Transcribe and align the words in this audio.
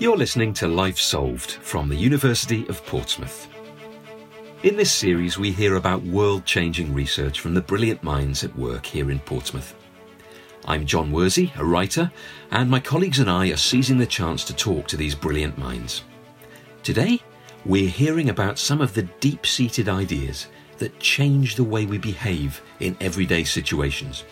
You're 0.00 0.16
listening 0.16 0.54
to 0.54 0.68
Life 0.68 0.96
Solved 0.96 1.50
from 1.50 1.88
the 1.88 1.96
University 1.96 2.64
of 2.68 2.86
Portsmouth. 2.86 3.48
In 4.62 4.76
this 4.76 4.92
series, 4.92 5.38
we 5.38 5.50
hear 5.50 5.74
about 5.74 6.04
world 6.04 6.44
changing 6.44 6.94
research 6.94 7.40
from 7.40 7.52
the 7.52 7.60
brilliant 7.60 8.04
minds 8.04 8.44
at 8.44 8.56
work 8.56 8.86
here 8.86 9.10
in 9.10 9.18
Portsmouth. 9.18 9.74
I'm 10.66 10.86
John 10.86 11.10
Worsey, 11.10 11.50
a 11.58 11.64
writer, 11.64 12.12
and 12.52 12.70
my 12.70 12.78
colleagues 12.78 13.18
and 13.18 13.28
I 13.28 13.48
are 13.48 13.56
seizing 13.56 13.98
the 13.98 14.06
chance 14.06 14.44
to 14.44 14.54
talk 14.54 14.86
to 14.86 14.96
these 14.96 15.16
brilliant 15.16 15.58
minds. 15.58 16.04
Today, 16.84 17.20
we're 17.64 17.90
hearing 17.90 18.30
about 18.30 18.56
some 18.56 18.80
of 18.80 18.94
the 18.94 19.02
deep 19.18 19.46
seated 19.46 19.88
ideas 19.88 20.46
that 20.76 21.00
change 21.00 21.56
the 21.56 21.64
way 21.64 21.86
we 21.86 21.98
behave 21.98 22.62
in 22.78 22.96
everyday 23.00 23.42
situations. 23.42 24.22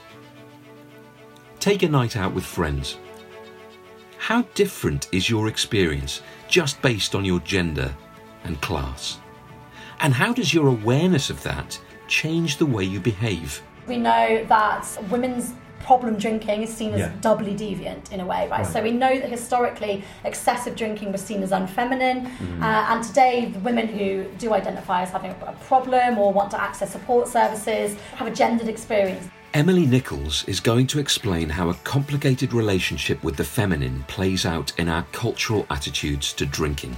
Take 1.59 1.83
a 1.83 1.89
night 1.89 2.17
out 2.17 2.35
with 2.35 2.45
friends. 2.45 2.99
How 4.19 4.43
different 4.55 5.09
is 5.13 5.31
your 5.31 5.49
experience 5.49 6.23
just 6.49 6.81
based 6.83 7.15
on 7.15 7.25
your 7.25 7.41
gender 7.41 7.95
and 8.45 8.61
class? 8.61 9.19
And 10.01 10.13
how 10.13 10.33
does 10.33 10.53
your 10.53 10.69
awareness 10.69 11.31
of 11.31 11.43
that 11.43 11.79
change 12.09 12.57
the 12.59 12.67
way 12.67 12.85
you 12.85 13.01
behave? 13.01 13.63
We 13.87 13.97
know 13.99 14.45
that 14.49 14.87
women's 15.11 15.53
problem 15.81 16.17
drinking 16.17 16.63
is 16.63 16.75
seen 16.75 16.95
as 16.95 17.01
Yeah. 17.01 17.13
doubly 17.21 17.55
deviant 17.55 18.11
in 18.11 18.19
a 18.21 18.27
way, 18.27 18.49
right? 18.49 18.63
Right. 18.63 18.67
So 18.67 18.83
we 18.83 18.91
know 18.91 19.21
that 19.21 19.29
historically 19.31 20.03
excessive 20.25 20.75
drinking 20.75 21.13
was 21.13 21.21
seen 21.21 21.43
as 21.45 21.53
unfeminine, 21.53 22.23
Mm-hmm. 22.27 22.63
uh, 22.63 22.67
and 22.95 23.05
today 23.05 23.45
the 23.53 23.61
women 23.61 23.87
who 23.87 24.25
do 24.39 24.53
identify 24.55 25.03
as 25.03 25.11
having 25.11 25.31
a 25.31 25.53
problem 25.69 26.19
or 26.19 26.33
want 26.33 26.51
to 26.53 26.61
access 26.61 26.91
support 26.91 27.29
services 27.29 27.97
have 28.17 28.27
a 28.27 28.33
gendered 28.33 28.69
experience. 28.69 29.29
Emily 29.57 29.87
Nicholls 29.87 30.45
is 30.47 30.61
going 30.61 30.87
to 30.89 30.99
explain 30.99 31.49
how 31.49 31.71
a 31.71 31.75
complicated 31.77 32.53
relationship 32.53 33.25
with 33.25 33.37
the 33.37 33.43
feminine 33.43 34.05
plays 34.07 34.45
out 34.45 34.79
in 34.79 34.87
our 34.87 35.03
cultural 35.13 35.65
attitudes 35.71 36.35
to 36.35 36.45
drinking. 36.45 36.95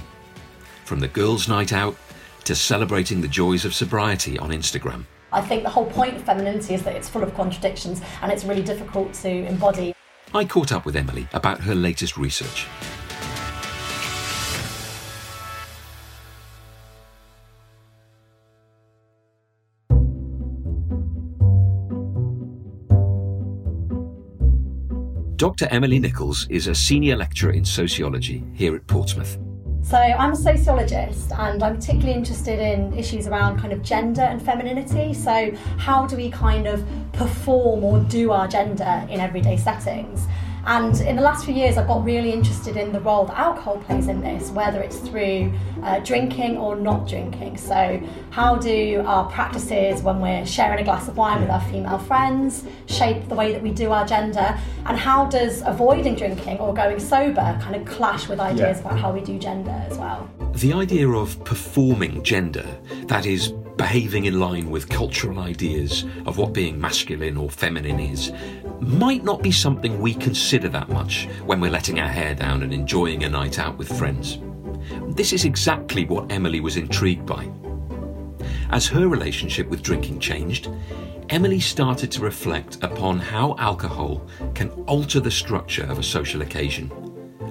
From 0.83 0.99
the 0.99 1.07
girls' 1.07 1.47
night 1.47 1.71
out 1.71 1.95
to 2.43 2.53
celebrating 2.55 3.21
the 3.21 3.29
joys 3.29 3.63
of 3.63 3.73
sobriety 3.73 4.37
on 4.37 4.49
Instagram. 4.49 5.05
I 5.31 5.39
think 5.39 5.63
the 5.63 5.69
whole 5.69 5.85
point 5.85 6.17
of 6.17 6.23
femininity 6.23 6.73
is 6.73 6.83
that 6.83 6.97
it's 6.97 7.07
full 7.07 7.23
of 7.23 7.33
contradictions 7.33 8.01
and 8.21 8.29
it's 8.29 8.43
really 8.43 8.63
difficult 8.63 9.13
to 9.13 9.29
embody. 9.29 9.95
I 10.33 10.43
caught 10.43 10.73
up 10.73 10.85
with 10.85 10.97
Emily 10.97 11.29
about 11.31 11.61
her 11.61 11.73
latest 11.73 12.17
research. 12.17 12.67
Dr. 25.39 25.69
Emily 25.71 25.99
Nicholls 25.99 26.45
is 26.49 26.67
a 26.67 26.75
senior 26.75 27.15
lecturer 27.15 27.53
in 27.53 27.63
sociology 27.63 28.43
here 28.53 28.75
at 28.75 28.85
Portsmouth. 28.87 29.37
So 29.81 29.95
I'm 29.95 30.33
a 30.33 30.35
sociologist 30.35 31.31
and 31.31 31.63
I'm 31.63 31.77
particularly 31.77 32.11
interested 32.11 32.59
in 32.59 32.93
issues 32.93 33.25
around 33.25 33.57
kind 33.57 33.71
of 33.71 33.81
gender 33.81 34.19
and 34.19 34.41
femininity. 34.41 35.13
So 35.13 35.51
how 35.77 36.05
do 36.05 36.17
we 36.17 36.29
kind 36.29 36.67
of 36.67 36.85
perform 37.13 37.85
or 37.85 38.01
do 38.01 38.31
our 38.31 38.49
gender 38.49 39.07
in 39.09 39.21
everyday 39.21 39.55
settings? 39.55 40.27
And 40.69 41.01
in 41.01 41.15
the 41.15 41.23
last 41.23 41.45
few 41.45 41.53
years, 41.55 41.79
I've 41.79 41.87
got 41.87 42.05
really 42.05 42.31
interested 42.31 42.77
in 42.77 42.91
the 42.91 42.99
role 42.99 43.25
that 43.25 43.39
alcohol 43.39 43.77
plays 43.77 44.07
in 44.07 44.21
this, 44.21 44.51
whether 44.51 44.79
it's 44.81 44.99
through 44.99 45.51
uh, 45.81 45.97
drinking 46.01 46.57
or 46.57 46.75
not 46.75 47.07
drinking. 47.07 47.57
So, 47.57 47.99
how 48.29 48.55
do 48.55 49.03
our 49.03 49.27
practices 49.31 50.03
when 50.03 50.21
we're 50.21 50.45
sharing 50.45 50.79
a 50.79 50.83
glass 50.83 51.07
of 51.07 51.17
wine 51.17 51.41
with 51.41 51.49
our 51.49 51.61
female 51.71 51.97
friends 51.97 52.65
shape 52.85 53.27
the 53.29 53.33
way 53.33 53.51
that 53.51 53.63
we 53.63 53.71
do 53.71 53.91
our 53.91 54.05
gender? 54.05 54.55
And 54.85 54.95
how 54.95 55.25
does 55.25 55.63
avoiding 55.65 56.13
drinking 56.13 56.59
or 56.59 56.71
going 56.71 56.99
sober 56.99 57.57
kind 57.59 57.75
of 57.75 57.83
clash 57.85 58.27
with 58.27 58.39
ideas 58.39 58.77
Yeah. 58.79 58.85
about 58.85 58.99
how 58.99 59.11
we 59.11 59.21
do 59.21 59.39
gender 59.39 59.71
as 59.89 59.97
well? 59.97 60.29
The 60.53 60.73
idea 60.73 61.09
of 61.09 61.43
performing 61.45 62.21
gender, 62.21 62.67
that 63.07 63.25
is, 63.25 63.53
behaving 63.77 64.25
in 64.25 64.37
line 64.41 64.69
with 64.69 64.89
cultural 64.89 65.39
ideas 65.39 66.03
of 66.25 66.37
what 66.37 66.51
being 66.51 66.79
masculine 66.81 67.37
or 67.37 67.49
feminine 67.49 67.97
is, 67.97 68.29
might 68.81 69.23
not 69.23 69.41
be 69.41 69.51
something 69.51 69.99
we 69.99 70.13
consider 70.13 70.69
that 70.69 70.89
much 70.89 71.27
when 71.45 71.59
we're 71.59 71.71
letting 71.71 71.99
our 71.99 72.07
hair 72.07 72.33
down 72.33 72.63
and 72.63 72.73
enjoying 72.73 73.23
a 73.23 73.29
night 73.29 73.59
out 73.59 73.77
with 73.77 73.97
friends. 73.97 74.39
This 75.09 75.33
is 75.33 75.45
exactly 75.45 76.05
what 76.05 76.31
Emily 76.31 76.59
was 76.59 76.77
intrigued 76.77 77.25
by. 77.25 77.49
As 78.69 78.87
her 78.87 79.07
relationship 79.07 79.67
with 79.67 79.83
drinking 79.83 80.19
changed, 80.19 80.69
Emily 81.29 81.59
started 81.59 82.11
to 82.11 82.21
reflect 82.21 82.77
upon 82.81 83.19
how 83.19 83.55
alcohol 83.57 84.27
can 84.55 84.69
alter 84.87 85.19
the 85.19 85.29
structure 85.29 85.83
of 85.83 85.99
a 85.99 86.03
social 86.03 86.41
occasion 86.41 86.91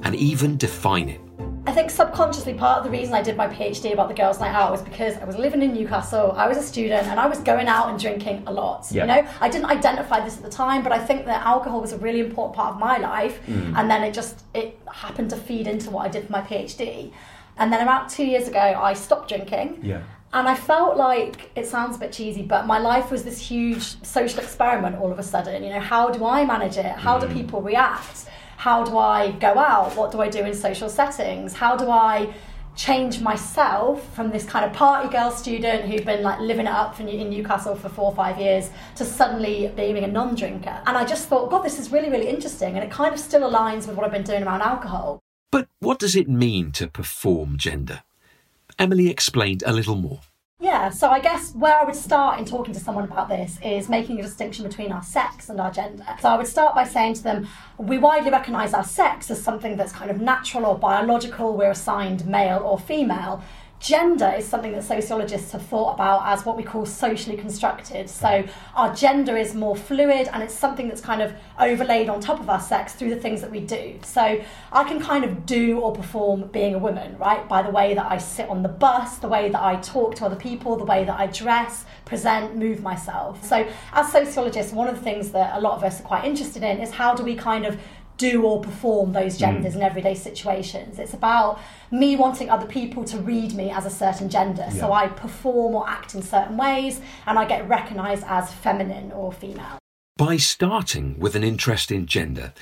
and 0.03 0.17
even 0.17 0.57
define 0.57 1.09
it. 1.09 1.21
I 1.69 1.71
think 1.71 1.91
subconsciously 1.91 2.55
part 2.55 2.79
of 2.79 2.85
the 2.85 2.91
reason 2.91 3.13
I 3.13 3.21
did 3.21 3.37
my 3.37 3.47
PhD 3.47 3.93
about 3.93 4.09
the 4.09 4.15
girls' 4.15 4.41
night 4.41 4.55
out 4.55 4.73
was 4.73 4.81
because 4.81 5.19
I 5.19 5.27
was 5.27 5.37
living 5.37 5.61
in 5.61 5.75
Newcastle, 5.75 6.33
I 6.33 6.49
was 6.49 6.57
a 6.57 6.63
student, 6.63 7.07
and 7.09 7.21
I 7.21 7.27
was 7.27 7.41
going 7.41 7.67
out 7.67 7.91
and 7.91 8.01
drinking 8.01 8.45
a 8.47 8.53
lot. 8.53 8.87
Yeah. 8.91 9.03
You 9.03 9.09
know, 9.09 9.31
I 9.39 9.51
didn't 9.51 9.67
identify 9.67 10.25
this 10.25 10.39
at 10.39 10.43
the 10.43 10.49
time, 10.49 10.83
but 10.83 10.93
I 10.93 10.99
think 10.99 11.27
that 11.27 11.45
alcohol 11.45 11.83
was 11.83 11.93
a 11.93 11.99
really 11.99 12.21
important 12.21 12.57
part 12.57 12.73
of 12.73 12.81
my 12.81 12.97
life, 12.97 13.39
mm. 13.47 13.77
and 13.77 13.91
then 13.91 14.03
it 14.03 14.15
just 14.15 14.45
it 14.55 14.81
happened 14.91 15.29
to 15.29 15.37
feed 15.37 15.67
into 15.67 15.91
what 15.91 16.07
I 16.07 16.09
did 16.09 16.25
for 16.25 16.33
my 16.33 16.41
PhD. 16.41 17.13
And 17.59 17.71
then 17.71 17.83
about 17.83 18.09
two 18.09 18.25
years 18.25 18.49
ago, 18.49 18.59
I 18.61 18.95
stopped 18.95 19.29
drinking. 19.29 19.81
Yeah. 19.83 20.01
And 20.33 20.49
I 20.49 20.55
felt 20.55 20.97
like 20.97 21.51
it 21.55 21.67
sounds 21.67 21.97
a 21.97 21.99
bit 21.99 22.13
cheesy, 22.13 22.45
but 22.45 22.67
my 22.67 22.79
life 22.79 23.11
was 23.11 23.25
this 23.25 23.39
huge 23.39 24.03
social 24.03 24.41
experiment 24.41 24.97
all 24.97 25.13
of 25.13 25.19
a 25.19 25.23
sudden. 25.23 25.63
You 25.63 25.71
know, 25.75 25.81
how 25.81 26.09
do 26.09 26.25
I 26.25 26.47
manage 26.47 26.79
it? 26.79 26.87
How 26.87 27.19
do 27.19 27.27
mm. 27.27 27.35
people 27.35 27.61
react? 27.61 28.25
How 28.59 28.83
do 28.83 28.99
I 28.99 29.31
go 29.31 29.57
out? 29.57 29.95
What 29.95 30.11
do 30.11 30.21
I 30.21 30.29
do 30.29 30.41
in 30.41 30.53
social 30.53 30.89
settings? 30.89 31.53
How 31.53 31.77
do 31.77 31.89
I 31.91 32.35
change 32.75 33.21
myself 33.21 34.13
from 34.17 34.33
this 34.33 34.45
kind 34.45 34.65
of 34.65 34.73
party 34.73 35.09
girl 35.09 35.31
student 35.31 35.85
who'd 35.85 36.05
been 36.05 36.25
like 36.25 36.41
living 36.41 36.67
it 36.67 36.73
up 36.73 36.99
in 36.99 37.09
in 37.09 37.31
Newcastle 37.31 37.77
for 37.77 37.89
four 37.89 38.07
or 38.07 38.17
five 38.17 38.37
years 38.41 38.71
to 38.97 39.05
suddenly 39.05 39.73
being 39.77 39.99
a 39.99 40.09
non-drinker? 40.09 40.83
And 40.87 40.99
I 40.99 41.05
just 41.05 41.29
thought, 41.29 41.51
God, 41.51 41.63
this 41.63 41.79
is 41.79 41.93
really, 41.93 42.11
really 42.11 42.29
interesting, 42.29 42.75
and 42.75 42.83
it 42.83 42.91
kind 42.91 43.15
of 43.15 43.21
still 43.21 43.49
aligns 43.49 43.87
with 43.87 43.95
what 43.95 44.05
I've 44.05 44.11
been 44.11 44.25
doing 44.25 44.43
around 44.43 44.63
alcohol. 44.63 45.21
But 45.53 45.69
what 45.79 46.01
does 46.01 46.17
it 46.17 46.29
mean 46.29 46.73
to 46.73 46.89
perform 46.89 47.59
gender? 47.59 48.03
Emily 48.77 49.09
explained 49.09 49.63
a 49.65 49.73
little 49.73 49.95
more. 49.95 50.23
Yeah, 50.61 50.89
so 50.91 51.09
I 51.09 51.21
guess 51.21 51.55
where 51.55 51.79
I 51.79 51.85
would 51.85 51.95
start 51.95 52.41
in 52.41 52.45
talking 52.45 52.75
to 52.75 52.81
someone 52.81 53.05
about 53.05 53.29
this 53.29 53.61
is 53.63 53.89
making 53.89 54.19
a 54.19 54.23
distinction 54.23 54.67
between 54.67 54.91
our 54.91 55.05
sex 55.05 55.51
and 55.51 55.61
our 55.61 55.71
gender. 55.71 56.05
So 56.21 56.29
I 56.29 56.37
would 56.37 56.49
start 56.49 56.75
by 56.75 56.83
saying 56.83 57.15
to 57.15 57.23
them, 57.23 57.49
we 57.77 57.97
widely 57.97 58.33
recognise 58.33 58.75
our 58.75 58.83
sex 58.83 59.31
as 59.31 59.41
something 59.41 59.77
that's 59.77 59.93
kind 59.93 60.11
of 60.11 60.21
natural 60.21 60.67
or 60.67 60.77
biological, 60.77 61.57
we're 61.57 61.71
assigned 61.71 62.27
male 62.27 62.59
or 62.59 62.77
female. 62.77 63.41
Gender 63.81 64.35
is 64.37 64.45
something 64.45 64.73
that 64.73 64.83
sociologists 64.83 65.53
have 65.53 65.63
thought 65.63 65.95
about 65.95 66.23
as 66.27 66.45
what 66.45 66.57
we 66.57 66.65
call 66.65 66.85
socially 66.85 67.37
constructed. 67.37 68.11
So 68.11 68.45
our 68.75 68.93
gender 68.93 69.37
is 69.37 69.55
more 69.55 69.77
fluid 69.77 70.29
and 70.33 70.43
it's 70.43 70.55
something 70.55 70.89
that's 70.89 71.01
kind 71.01 71.23
of 71.23 71.33
overlaid 71.61 72.09
on 72.09 72.21
top 72.21 72.41
of 72.41 72.51
our 72.51 72.61
sex 72.61 72.95
through 72.95 73.11
the 73.11 73.21
things 73.21 73.41
that 73.41 73.51
we 73.51 73.61
do. 73.61 73.99
So 74.03 74.41
I 74.73 74.85
can 74.85 75.01
kind 75.01 75.25
of 75.25 75.47
do 75.47 75.79
or 75.79 75.93
perform 75.93 76.49
being 76.49 76.75
a 76.75 76.79
woman, 76.79 77.17
right? 77.19 77.49
By 77.49 77.63
the 77.63 77.71
way 77.71 77.95
that 77.95 78.11
I 78.11 78.19
sit 78.19 78.49
on 78.49 78.63
the 78.63 78.69
bus, 78.69 79.19
the 79.19 79.29
way 79.29 79.49
that 79.49 79.63
I 79.63 79.77
talk 79.77 80.17
to 80.17 80.27
other 80.27 80.37
people, 80.37 80.77
the 80.77 80.85
way 80.85 81.05
that 81.05 81.19
I 81.19 81.27
dress, 81.29 81.85
present, 82.05 82.57
move 82.57 82.83
myself. 82.83 83.45
So 83.45 83.69
as 83.93 84.11
sociologists, 84.11 84.73
one 84.73 84.89
of 84.89 84.97
the 84.97 85.03
things 85.03 85.31
that 85.31 85.57
a 85.57 85.61
lot 85.61 85.77
of 85.77 85.85
us 85.85 86.01
are 86.01 86.05
quite 86.05 86.25
interested 86.25 86.65
in 86.65 86.81
is 86.81 86.91
how 86.91 87.15
do 87.15 87.23
we 87.23 87.37
kind 87.37 87.65
of 87.65 87.79
do 88.19 88.43
or 88.43 88.61
perform 88.61 89.13
those 89.13 89.35
hmm. 89.35 89.41
genders 89.41 89.75
in 89.75 89.83
everyday 89.83 90.15
situations. 90.15 90.99
It's 90.99 91.15
about 91.15 91.61
me 91.91 92.17
wanting 92.17 92.51
other 92.51 92.67
people 92.67 93.05
to 93.05 93.19
read 93.19 93.55
me 93.55 93.71
as 93.71 93.87
a 93.87 93.91
certain 93.91 94.29
gender. 94.29 94.69
So 94.71 94.93
I 94.93 95.09
perform 95.09 95.75
or 95.75 95.89
act 95.89 96.15
in 96.15 96.23
certain 96.23 96.57
ways 96.57 97.01
and 97.27 97.39
I 97.39 97.47
get 97.47 97.67
recognized 97.67 98.25
as 98.27 98.53
feminine 98.53 99.13
or 99.13 99.33
female. 99.33 99.79
By 100.17 100.37
starting 100.37 101.19
with 101.19 101.37
an 101.37 101.45
interest 101.45 101.93
in 101.93 102.07
gender, 102.07 102.53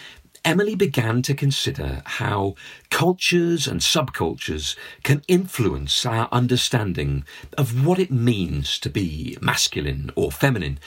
Emily 0.47 0.77
began 0.77 1.23
to 1.23 1.35
consider 1.35 2.03
how 2.05 2.55
cultures 2.89 3.67
and 3.67 3.81
subcultures 3.81 4.77
can 5.03 5.23
influence 5.27 6.07
our 6.07 6.29
understanding 6.31 7.25
of 7.59 7.85
what 7.85 7.99
it 7.99 8.13
means 8.13 8.79
to 8.79 8.89
be 8.89 9.37
masculine 9.41 10.11
or 10.15 10.31
feminine, 10.31 10.79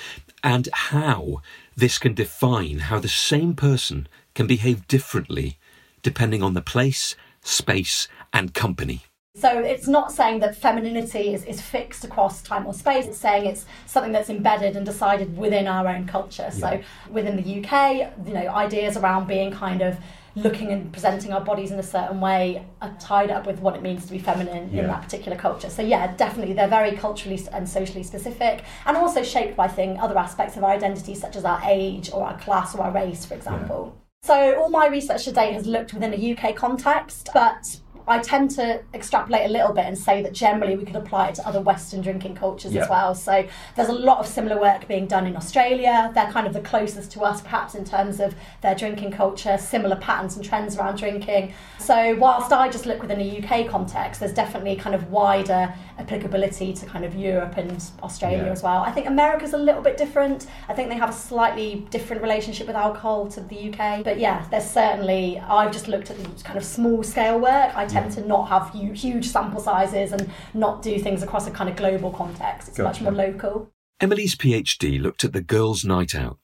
and 0.45 0.69
how 0.71 1.41
this 1.75 1.97
can 1.97 2.13
define 2.13 2.79
how 2.79 2.99
the 2.99 3.09
same 3.09 3.53
person 3.53 4.07
can 4.39 4.47
behave 4.47 4.87
differently 4.87 5.57
depending 6.01 6.41
on 6.41 6.53
the 6.53 6.61
place, 6.61 7.17
space, 7.41 8.07
and 8.31 8.53
company. 8.53 9.01
So 9.35 9.59
it's 9.59 9.85
not 9.85 10.13
saying 10.13 10.39
that 10.39 10.55
femininity 10.55 11.33
is, 11.33 11.43
is 11.43 11.59
fixed 11.59 12.05
across 12.05 12.41
time 12.41 12.65
or 12.65 12.73
space. 12.73 13.05
It's 13.07 13.17
saying 13.17 13.47
it's 13.47 13.65
something 13.85 14.13
that's 14.13 14.29
embedded 14.29 14.77
and 14.77 14.85
decided 14.85 15.37
within 15.37 15.67
our 15.67 15.85
own 15.89 16.07
culture. 16.07 16.51
So 16.51 16.81
within 17.09 17.35
the 17.35 17.59
UK, 17.59 18.13
you 18.25 18.33
know, 18.33 18.47
ideas 18.47 18.95
around 18.95 19.27
being 19.27 19.51
kind 19.51 19.81
of 19.81 19.97
looking 20.35 20.71
and 20.71 20.89
presenting 20.93 21.33
our 21.33 21.41
bodies 21.41 21.71
in 21.71 21.79
a 21.79 21.83
certain 21.83 22.21
way 22.21 22.65
are 22.81 22.95
tied 22.97 23.31
up 23.31 23.45
with 23.45 23.59
what 23.59 23.75
it 23.75 23.81
means 23.81 24.05
to 24.05 24.11
be 24.13 24.19
feminine 24.19 24.69
Yeah. 24.71 24.83
in 24.83 24.87
that 24.87 25.01
particular 25.01 25.37
culture. 25.37 25.69
So 25.69 25.81
yeah, 25.81 26.15
definitely 26.15 26.53
they're 26.53 26.69
very 26.69 26.93
culturally 26.93 27.39
and 27.51 27.67
socially 27.67 28.03
specific 28.03 28.63
and 28.85 28.95
also 28.95 29.21
shaped 29.21 29.57
by 29.57 29.67
thing 29.67 29.99
other 29.99 30.17
aspects 30.17 30.55
of 30.55 30.63
our 30.63 30.71
identity 30.71 31.13
such 31.13 31.35
as 31.35 31.43
our 31.43 31.61
age 31.65 32.09
or 32.13 32.23
our 32.23 32.37
class 32.39 32.73
or 32.73 32.83
our 32.83 32.91
race, 32.91 33.25
for 33.25 33.33
example. 33.33 33.97
So, 34.21 34.59
all 34.59 34.69
my 34.69 34.87
research 34.87 35.23
to 35.25 35.31
date 35.31 35.53
has 35.53 35.65
looked 35.65 35.93
within 35.93 36.13
a 36.13 36.33
UK 36.33 36.55
context, 36.55 37.29
but 37.33 37.79
I 38.09 38.19
tend 38.19 38.49
to 38.51 38.81
extrapolate 38.93 39.45
a 39.45 39.53
little 39.53 39.71
bit 39.71 39.85
and 39.85 39.97
say 39.97 40.23
that 40.23 40.33
generally 40.33 40.75
we 40.75 40.83
could 40.83 40.95
apply 40.95 41.27
it 41.27 41.35
to 41.35 41.47
other 41.47 41.61
Western 41.61 42.01
drinking 42.01 42.35
cultures 42.35 42.73
Yeah. 42.73 42.81
as 42.83 42.89
well. 42.89 43.13
So 43.13 43.45
there's 43.75 43.89
a 43.89 43.93
lot 43.93 44.17
of 44.17 44.25
similar 44.25 44.59
work 44.59 44.87
being 44.87 45.05
done 45.05 45.27
in 45.27 45.35
Australia. 45.37 46.11
They're 46.15 46.31
kind 46.31 46.47
of 46.47 46.53
the 46.53 46.61
closest 46.61 47.11
to 47.11 47.21
us, 47.21 47.41
perhaps 47.41 47.75
in 47.75 47.85
terms 47.85 48.19
of 48.19 48.33
their 48.61 48.73
drinking 48.73 49.11
culture, 49.11 49.57
similar 49.59 49.95
patterns 49.95 50.35
and 50.35 50.43
trends 50.43 50.75
around 50.75 50.97
drinking. 50.97 51.53
So 51.77 52.15
whilst 52.19 52.51
I 52.51 52.67
just 52.69 52.87
look 52.87 52.99
within 53.01 53.21
a 53.21 53.37
UK 53.39 53.67
context, 53.69 54.19
there's 54.19 54.33
definitely 54.33 54.75
kind 54.75 54.95
of 54.95 55.11
wider 55.11 55.71
applicability 55.99 56.73
to 56.73 56.85
kind 56.87 57.05
of 57.05 57.13
Europe 57.13 57.57
and 57.57 57.83
Australia 58.01 58.45
Yeah. 58.45 58.51
as 58.51 58.63
well. 58.63 58.81
I 58.81 58.91
think 58.91 59.05
America's 59.07 59.53
a 59.53 59.57
little 59.57 59.81
bit 59.81 59.97
different. 59.97 60.47
I 60.67 60.73
think 60.73 60.89
they 60.89 60.95
have 60.95 61.09
a 61.09 61.13
slightly 61.13 61.85
different 61.91 62.21
relationship 62.23 62.65
with 62.65 62.75
alcohol 62.75 63.27
to 63.27 63.41
the 63.41 63.69
UK. 63.69 64.01
But 64.03 64.17
yeah, 64.17 64.45
there's 64.49 64.69
certainly, 64.69 65.39
I've 65.47 65.71
just 65.71 65.87
looked 65.87 66.09
at 66.09 66.17
the 66.17 66.43
kind 66.43 66.57
of 66.57 66.63
small 66.65 67.03
scale 67.03 67.39
work. 67.39 67.75
I 67.75 67.85
tend 67.85 67.98
to 68.07 68.25
not 68.25 68.49
have 68.49 68.69
hu- 68.69 68.93
huge 68.93 69.27
sample 69.27 69.61
sizes 69.61 70.11
and 70.11 70.29
not 70.53 70.81
do 70.81 70.99
things 70.99 71.23
across 71.23 71.47
a 71.47 71.51
kind 71.51 71.69
of 71.69 71.75
global 71.75 72.11
context. 72.11 72.69
It's 72.69 72.79
much 72.79 73.01
more 73.01 73.11
local. 73.11 73.69
Emily's 73.99 74.35
PhD 74.35 75.01
looked 75.01 75.23
at 75.23 75.33
the 75.33 75.41
girls' 75.41 75.83
night 75.83 76.15
out. 76.15 76.37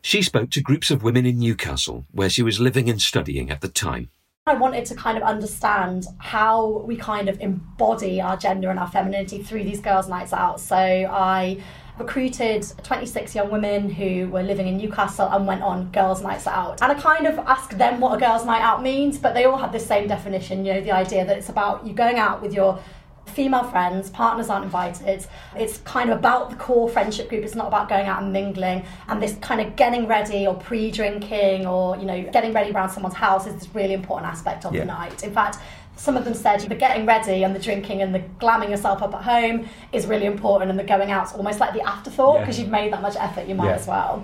She 0.00 0.22
spoke 0.22 0.50
to 0.50 0.60
groups 0.60 0.90
of 0.90 1.02
women 1.02 1.26
in 1.26 1.38
Newcastle, 1.38 2.06
where 2.12 2.30
she 2.30 2.42
was 2.42 2.60
living 2.60 2.88
and 2.88 3.02
studying 3.02 3.50
at 3.50 3.60
the 3.60 3.68
time. 3.68 4.10
I 4.46 4.54
wanted 4.54 4.84
to 4.86 4.94
kind 4.94 5.16
of 5.16 5.24
understand 5.24 6.06
how 6.18 6.84
we 6.86 6.96
kind 6.96 7.28
of 7.28 7.40
embody 7.40 8.20
our 8.20 8.36
gender 8.36 8.68
and 8.70 8.78
our 8.78 8.90
femininity 8.90 9.42
through 9.42 9.64
these 9.64 9.80
girls' 9.80 10.08
nights 10.08 10.32
out. 10.34 10.60
So 10.60 10.76
I 10.76 11.62
recruited 11.98 12.66
26 12.82 13.34
young 13.34 13.50
women 13.50 13.88
who 13.90 14.28
were 14.28 14.42
living 14.42 14.66
in 14.66 14.76
Newcastle 14.76 15.28
and 15.30 15.46
went 15.46 15.62
on 15.62 15.90
girls' 15.92 16.22
nights 16.22 16.46
out. 16.46 16.80
And 16.82 16.90
I 16.90 16.94
kind 17.00 17.26
of 17.26 17.38
asked 17.40 17.78
them 17.78 18.00
what 18.00 18.14
a 18.16 18.18
girls' 18.18 18.44
night 18.44 18.62
out 18.62 18.82
means, 18.82 19.18
but 19.18 19.34
they 19.34 19.44
all 19.44 19.58
had 19.58 19.72
the 19.72 19.80
same 19.80 20.08
definition, 20.08 20.64
you 20.64 20.74
know, 20.74 20.80
the 20.80 20.90
idea 20.92 21.24
that 21.24 21.38
it's 21.38 21.48
about 21.48 21.86
you 21.86 21.92
going 21.92 22.18
out 22.18 22.42
with 22.42 22.52
your 22.52 22.78
female 23.26 23.64
friends, 23.64 24.10
partners 24.10 24.48
aren't 24.50 24.64
invited. 24.64 25.26
It's 25.56 25.78
kind 25.78 26.10
of 26.10 26.18
about 26.18 26.50
the 26.50 26.56
core 26.56 26.88
friendship 26.88 27.28
group. 27.28 27.42
It's 27.42 27.54
not 27.54 27.68
about 27.68 27.88
going 27.88 28.06
out 28.06 28.22
and 28.22 28.32
mingling. 28.32 28.84
And 29.08 29.20
this 29.22 29.36
kind 29.40 29.60
of 29.60 29.76
getting 29.76 30.06
ready 30.06 30.46
or 30.46 30.54
pre-drinking 30.54 31.66
or, 31.66 31.96
you 31.96 32.04
know, 32.04 32.22
getting 32.32 32.52
ready 32.52 32.70
around 32.70 32.90
someone's 32.90 33.14
house 33.16 33.46
is 33.46 33.54
this 33.54 33.68
really 33.74 33.94
important 33.94 34.30
aspect 34.30 34.64
of 34.66 34.74
Yeah. 34.74 34.80
the 34.80 34.86
night. 34.86 35.22
In 35.24 35.32
fact, 35.32 35.58
some 35.96 36.16
of 36.16 36.24
them 36.24 36.34
said 36.34 36.60
the 36.60 36.74
getting 36.74 37.06
ready 37.06 37.44
and 37.44 37.54
the 37.54 37.58
drinking 37.60 38.02
and 38.02 38.14
the 38.14 38.20
glamming 38.40 38.70
yourself 38.70 39.02
up 39.02 39.14
at 39.14 39.22
home 39.22 39.68
is 39.92 40.06
really 40.06 40.26
important 40.26 40.70
and 40.70 40.78
the 40.78 40.84
going 40.84 41.10
out's 41.10 41.32
almost 41.32 41.60
like 41.60 41.72
the 41.72 41.80
afterthought 41.82 42.34
Yeah. 42.36 42.40
because 42.40 42.58
you've 42.58 42.68
made 42.70 42.92
that 42.92 43.00
much 43.02 43.16
effort, 43.18 43.46
you 43.46 43.54
might 43.54 43.66
Yeah. 43.68 43.74
as 43.74 43.86
well. 43.86 44.22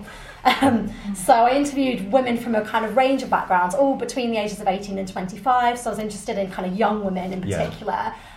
Um, 0.62 0.90
so 1.14 1.34
I 1.34 1.50
interviewed 1.50 2.11
women 2.11 2.38
from 2.38 2.55
a 2.55 2.62
kind 2.62 2.84
of 2.87 2.96
range 2.96 3.22
of 3.22 3.28
backgrounds, 3.31 3.75
all 3.75 3.94
between 3.94 4.31
the 4.31 4.38
ages 4.38 4.58
of 4.61 4.67
18 4.67 4.99
and 4.99 5.06
25. 5.06 5.78
So 5.78 5.90
I 5.90 5.93
was 5.93 5.99
interested 5.99 6.38
in 6.38 6.50
kind 6.50 6.70
of 6.70 6.78
young 6.78 7.05
women 7.05 7.32
in 7.32 7.43
Yeah. 7.43 7.58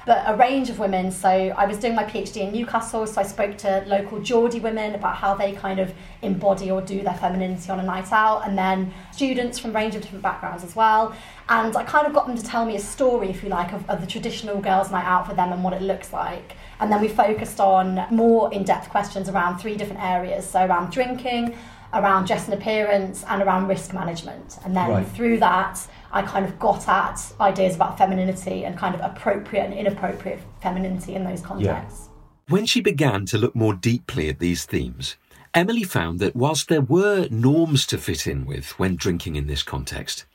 But 0.05 0.23
a 0.27 0.35
range 0.35 0.69
of 0.69 0.79
women. 0.79 1.11
So 1.11 1.29
I 1.29 1.65
was 1.65 1.77
doing 1.77 1.95
my 1.95 2.03
PhD 2.03 2.38
in 2.38 2.51
Newcastle, 2.51 3.07
so 3.07 3.21
I 3.21 3.23
spoke 3.23 3.57
to 3.59 3.83
local 3.88 4.19
Geordie 4.19 4.59
women 4.59 4.95
about 4.95 5.15
how 5.15 5.33
they 5.33 5.53
kind 5.53 5.79
of 5.79 5.94
embody 6.21 6.69
or 6.71 6.81
do 6.81 7.01
their 7.01 7.13
femininity 7.13 7.69
on 7.69 7.79
a 7.79 7.83
night 7.83 8.11
out, 8.11 8.47
and 8.47 8.57
then 8.57 8.94
students 9.11 9.59
from 9.59 9.71
a 9.71 9.73
range 9.73 9.95
of 9.95 10.01
different 10.01 10.23
backgrounds 10.23 10.63
as 10.63 10.75
well. 10.75 11.15
And 11.50 11.75
I 11.75 11.83
kind 11.83 12.05
of 12.07 12.13
got 12.13 12.27
them 12.27 12.35
to 12.38 12.44
tell 12.44 12.65
me 12.65 12.75
a 12.75 12.79
story, 12.79 13.29
if 13.29 13.44
you 13.44 13.50
like, 13.50 13.73
of, 13.73 13.89
of 13.89 14.01
the 14.01 14.07
traditional 14.07 14.59
girls' 14.59 14.91
night 14.91 15.05
out 15.05 15.27
for 15.27 15.33
them 15.33 15.51
and 15.51 15.63
what 15.63 15.73
it 15.73 15.81
looks 15.81 16.11
like. 16.13 16.55
And 16.79 16.91
then 16.91 17.00
we 17.01 17.07
focused 17.07 17.59
on 17.59 18.05
more 18.11 18.51
in 18.53 18.63
depth 18.63 18.89
questions 18.89 19.29
around 19.29 19.59
three 19.59 19.75
different 19.75 20.01
areas. 20.03 20.45
So, 20.50 20.65
around 20.65 20.91
drinking, 20.91 21.55
around 21.94 22.25
dress 22.25 22.45
and 22.45 22.53
appearance, 22.55 23.23
and 23.29 23.41
around 23.41 23.67
risk 23.67 23.94
management. 23.94 24.57
And 24.65 24.75
then 24.75 24.89
Right. 24.89 25.07
through 25.07 25.38
that, 25.39 25.79
I 26.13 26.21
kind 26.21 26.45
of 26.45 26.60
got 26.60 26.88
at 26.88 27.19
ideas 27.42 27.75
about 27.75 27.98
femininity 27.98 28.65
and 28.65 28.77
kind 28.77 28.94
of 28.94 29.01
appropriate 29.01 29.63
and 29.63 29.74
inappropriate 29.74 30.39
femininity 30.62 31.15
in 31.15 31.24
those 31.24 31.42
contexts. 31.42 32.10
When 32.50 32.68
she 32.68 32.81
began 32.81 33.25
to 33.27 33.38
look 33.39 33.56
more 33.56 33.74
deeply 33.74 34.30
at 34.30 34.38
these 34.38 34.63
themes, 34.65 35.15
Emily 35.56 35.83
found 35.83 36.19
that 36.19 36.36
whilst 36.36 36.68
there 36.68 36.81
were 36.81 37.27
norms 37.31 37.88
to 37.88 37.98
fit 37.98 38.27
in 38.27 38.45
with 38.45 38.77
when 38.77 38.95
drinking 38.95 39.36
in 39.36 39.48
this 39.48 39.63
context, 39.63 40.25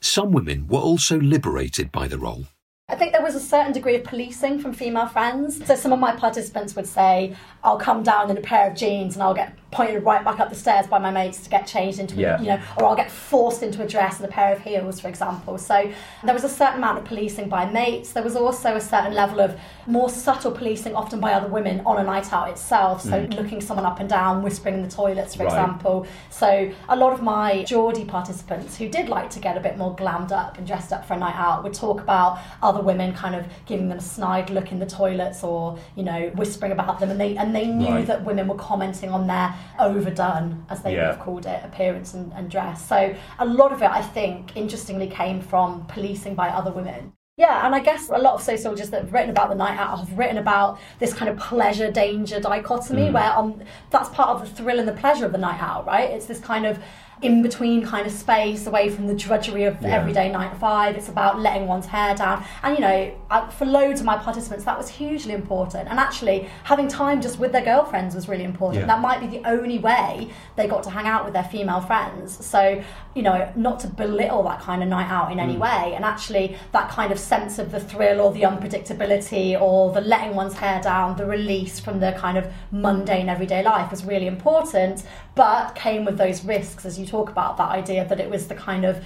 some 0.00 0.32
women 0.32 0.68
were 0.68 0.80
also 0.80 1.20
liberated 1.20 1.92
by 1.92 2.08
the 2.08 2.18
role. 2.18 2.46
I 2.88 2.94
think 2.94 3.10
there 3.10 3.22
was 3.22 3.34
a 3.34 3.40
certain 3.40 3.72
degree 3.72 3.96
of 3.96 4.04
policing 4.04 4.60
from 4.60 4.72
female 4.72 5.08
friends. 5.08 5.60
So 5.66 5.74
some 5.74 5.92
of 5.92 5.98
my 5.98 6.14
participants 6.14 6.76
would 6.76 6.86
say, 6.86 7.34
I'll 7.64 7.78
come 7.80 8.04
down 8.04 8.30
in 8.30 8.38
a 8.38 8.40
pair 8.40 8.70
of 8.70 8.76
jeans 8.76 9.14
and 9.16 9.24
I'll 9.24 9.34
get 9.34 9.58
pointed 9.72 10.04
right 10.04 10.24
back 10.24 10.38
up 10.38 10.48
the 10.50 10.54
stairs 10.54 10.86
by 10.86 11.00
my 11.00 11.10
mates 11.10 11.40
to 11.40 11.50
get 11.50 11.66
changed 11.66 11.98
into, 11.98 12.14
Yeah. 12.14 12.36
a, 12.38 12.40
you 12.40 12.46
know, 12.46 12.60
or 12.76 12.84
I'll 12.84 12.94
get 12.94 13.10
forced 13.10 13.64
into 13.64 13.82
a 13.82 13.88
dress 13.88 14.20
and 14.20 14.24
a 14.24 14.30
pair 14.30 14.52
of 14.52 14.60
heels, 14.60 15.00
for 15.00 15.08
example. 15.08 15.58
So 15.58 15.90
there 16.22 16.32
was 16.32 16.44
a 16.44 16.48
certain 16.48 16.76
amount 16.78 16.98
of 16.98 17.04
policing 17.04 17.48
by 17.48 17.66
mates. 17.68 18.12
There 18.12 18.22
was 18.22 18.36
also 18.36 18.76
a 18.76 18.80
certain 18.80 19.12
level 19.14 19.40
of 19.40 19.58
more 19.88 20.08
subtle 20.08 20.52
policing, 20.52 20.94
often 20.94 21.18
by 21.18 21.32
other 21.32 21.48
women 21.48 21.82
on 21.84 21.98
a 21.98 22.04
night 22.04 22.32
out 22.32 22.48
itself. 22.50 23.02
So 23.02 23.10
mm. 23.10 23.34
looking 23.34 23.60
someone 23.60 23.84
up 23.84 23.98
and 23.98 24.08
down, 24.08 24.44
whispering 24.44 24.76
in 24.76 24.82
the 24.82 24.88
toilets, 24.88 25.34
for 25.34 25.42
Right. 25.42 25.48
example. 25.52 26.06
So 26.30 26.70
a 26.88 26.94
lot 26.94 27.12
of 27.12 27.20
my 27.20 27.64
Geordie 27.64 28.04
participants 28.04 28.76
who 28.76 28.88
did 28.88 29.08
like 29.08 29.28
to 29.30 29.40
get 29.40 29.56
a 29.56 29.60
bit 29.60 29.76
more 29.76 29.94
glammed 29.96 30.30
up 30.30 30.56
and 30.56 30.64
dressed 30.64 30.92
up 30.92 31.04
for 31.04 31.14
a 31.14 31.18
night 31.18 31.34
out 31.36 31.64
would 31.64 31.74
talk 31.74 32.00
about 32.00 32.38
other 32.62 32.75
women 32.82 33.12
kind 33.12 33.34
of 33.34 33.46
giving 33.66 33.88
them 33.88 33.98
a 33.98 34.00
snide 34.00 34.50
look 34.50 34.72
in 34.72 34.78
the 34.78 34.86
toilets 34.86 35.42
or 35.42 35.78
you 35.96 36.02
know 36.02 36.30
whispering 36.34 36.72
about 36.72 37.00
them 37.00 37.10
and 37.10 37.20
they 37.20 37.36
and 37.36 37.54
they 37.54 37.66
knew 37.66 37.86
Right. 37.96 38.06
that 38.06 38.24
women 38.24 38.48
were 38.48 38.56
commenting 38.56 39.10
on 39.10 39.26
their 39.26 39.54
overdone 39.78 40.64
as 40.68 40.82
they 40.82 40.94
Yeah. 40.94 41.08
would 41.08 41.16
have 41.16 41.20
called 41.24 41.46
it 41.46 41.64
appearance 41.64 42.14
and, 42.14 42.32
and 42.34 42.50
dress 42.50 42.86
so 42.86 43.14
a 43.38 43.46
lot 43.46 43.72
of 43.72 43.82
it 43.82 43.90
I 43.90 44.02
think 44.02 44.56
interestingly 44.56 45.08
came 45.08 45.40
from 45.40 45.86
policing 45.86 46.34
by 46.34 46.48
other 46.48 46.72
women 46.72 47.12
yeah, 47.38 47.66
and 47.66 47.74
I 47.74 47.80
guess 47.80 48.08
a 48.08 48.16
lot 48.16 48.32
of 48.32 48.40
sociologists 48.42 48.90
that 48.92 49.02
have 49.02 49.12
written 49.12 49.28
about 49.28 49.50
the 49.50 49.54
night 49.56 49.78
out 49.78 49.98
have 49.98 50.16
written 50.18 50.38
about 50.38 50.78
this 51.00 51.12
kind 51.12 51.30
of 51.30 51.36
pleasure 51.36 51.90
danger 51.90 52.40
dichotomy, 52.40 53.08
mm. 53.08 53.12
where 53.12 53.30
on 53.30 53.62
that's 53.90 54.08
part 54.08 54.30
of 54.30 54.40
the 54.40 54.46
thrill 54.56 54.78
and 54.78 54.88
the 54.88 54.94
pleasure 54.94 55.26
of 55.26 55.32
the 55.32 55.38
night 55.38 55.60
out, 55.60 55.86
right? 55.86 56.08
It's 56.10 56.24
this 56.24 56.40
kind 56.40 56.64
of 56.64 56.78
in 57.22 57.42
between 57.42 57.82
kind 57.84 58.06
of 58.06 58.12
space 58.12 58.66
away 58.66 58.90
from 58.90 59.06
the 59.06 59.14
drudgery 59.14 59.64
of 59.64 59.80
Yeah. 59.80 59.88
everyday 59.96 60.30
nine 60.30 60.50
to 60.50 60.56
five. 60.56 60.96
It's 60.96 61.08
about 61.08 61.40
letting 61.40 61.66
one's 61.66 61.86
hair 61.86 62.14
down, 62.14 62.44
and 62.62 62.74
you 62.76 62.80
know, 62.80 63.10
for 63.50 63.64
loads 63.64 64.00
of 64.00 64.06
my 64.06 64.16
participants, 64.18 64.64
that 64.66 64.76
was 64.76 64.88
hugely 64.88 65.32
important. 65.32 65.88
And 65.88 65.98
actually, 65.98 66.46
having 66.64 66.88
time 66.88 67.20
just 67.22 67.38
with 67.38 67.52
their 67.52 67.64
girlfriends 67.64 68.14
was 68.14 68.28
really 68.28 68.44
important. 68.44 68.82
Yeah. 68.82 68.86
That 68.86 69.00
might 69.00 69.20
be 69.20 69.26
the 69.38 69.48
only 69.48 69.78
way 69.78 70.28
they 70.56 70.66
got 70.66 70.82
to 70.84 70.90
hang 70.90 71.06
out 71.06 71.24
with 71.24 71.32
their 71.32 71.44
female 71.44 71.80
friends. 71.80 72.44
So, 72.44 72.82
you 73.14 73.22
know, 73.22 73.48
not 73.56 73.80
to 73.80 73.88
belittle 73.88 74.42
that 74.44 74.60
kind 74.60 74.82
of 74.82 74.88
night 74.88 75.10
out 75.10 75.32
in 75.32 75.38
Mm. 75.38 75.42
any 75.42 75.56
way, 75.56 75.92
and 75.96 76.04
actually 76.04 76.56
that 76.72 76.90
kind 76.90 77.10
of 77.12 77.18
sense 77.18 77.58
of 77.58 77.72
the 77.72 77.80
thrill 77.80 78.20
or 78.20 78.32
the 78.32 78.42
unpredictability 78.42 79.58
or 79.60 79.92
the 79.92 80.00
letting 80.00 80.34
one's 80.34 80.54
hair 80.54 80.80
down, 80.82 81.16
the 81.16 81.24
release 81.26 81.80
from 81.80 82.00
the 82.00 82.12
kind 82.12 82.36
of 82.36 82.46
mundane 82.70 83.28
everyday 83.28 83.62
life 83.62 83.90
was 83.90 84.04
really 84.04 84.26
important, 84.26 85.02
but 85.34 85.74
came 85.74 86.04
with 86.04 86.18
those 86.18 86.44
risks, 86.44 86.84
as 86.84 86.98
you 86.98 87.05
talk 87.06 87.30
about 87.30 87.56
that 87.56 87.70
idea 87.70 88.04
that 88.06 88.20
it 88.20 88.28
was 88.28 88.48
the 88.48 88.54
kind 88.54 88.84
of 88.84 89.04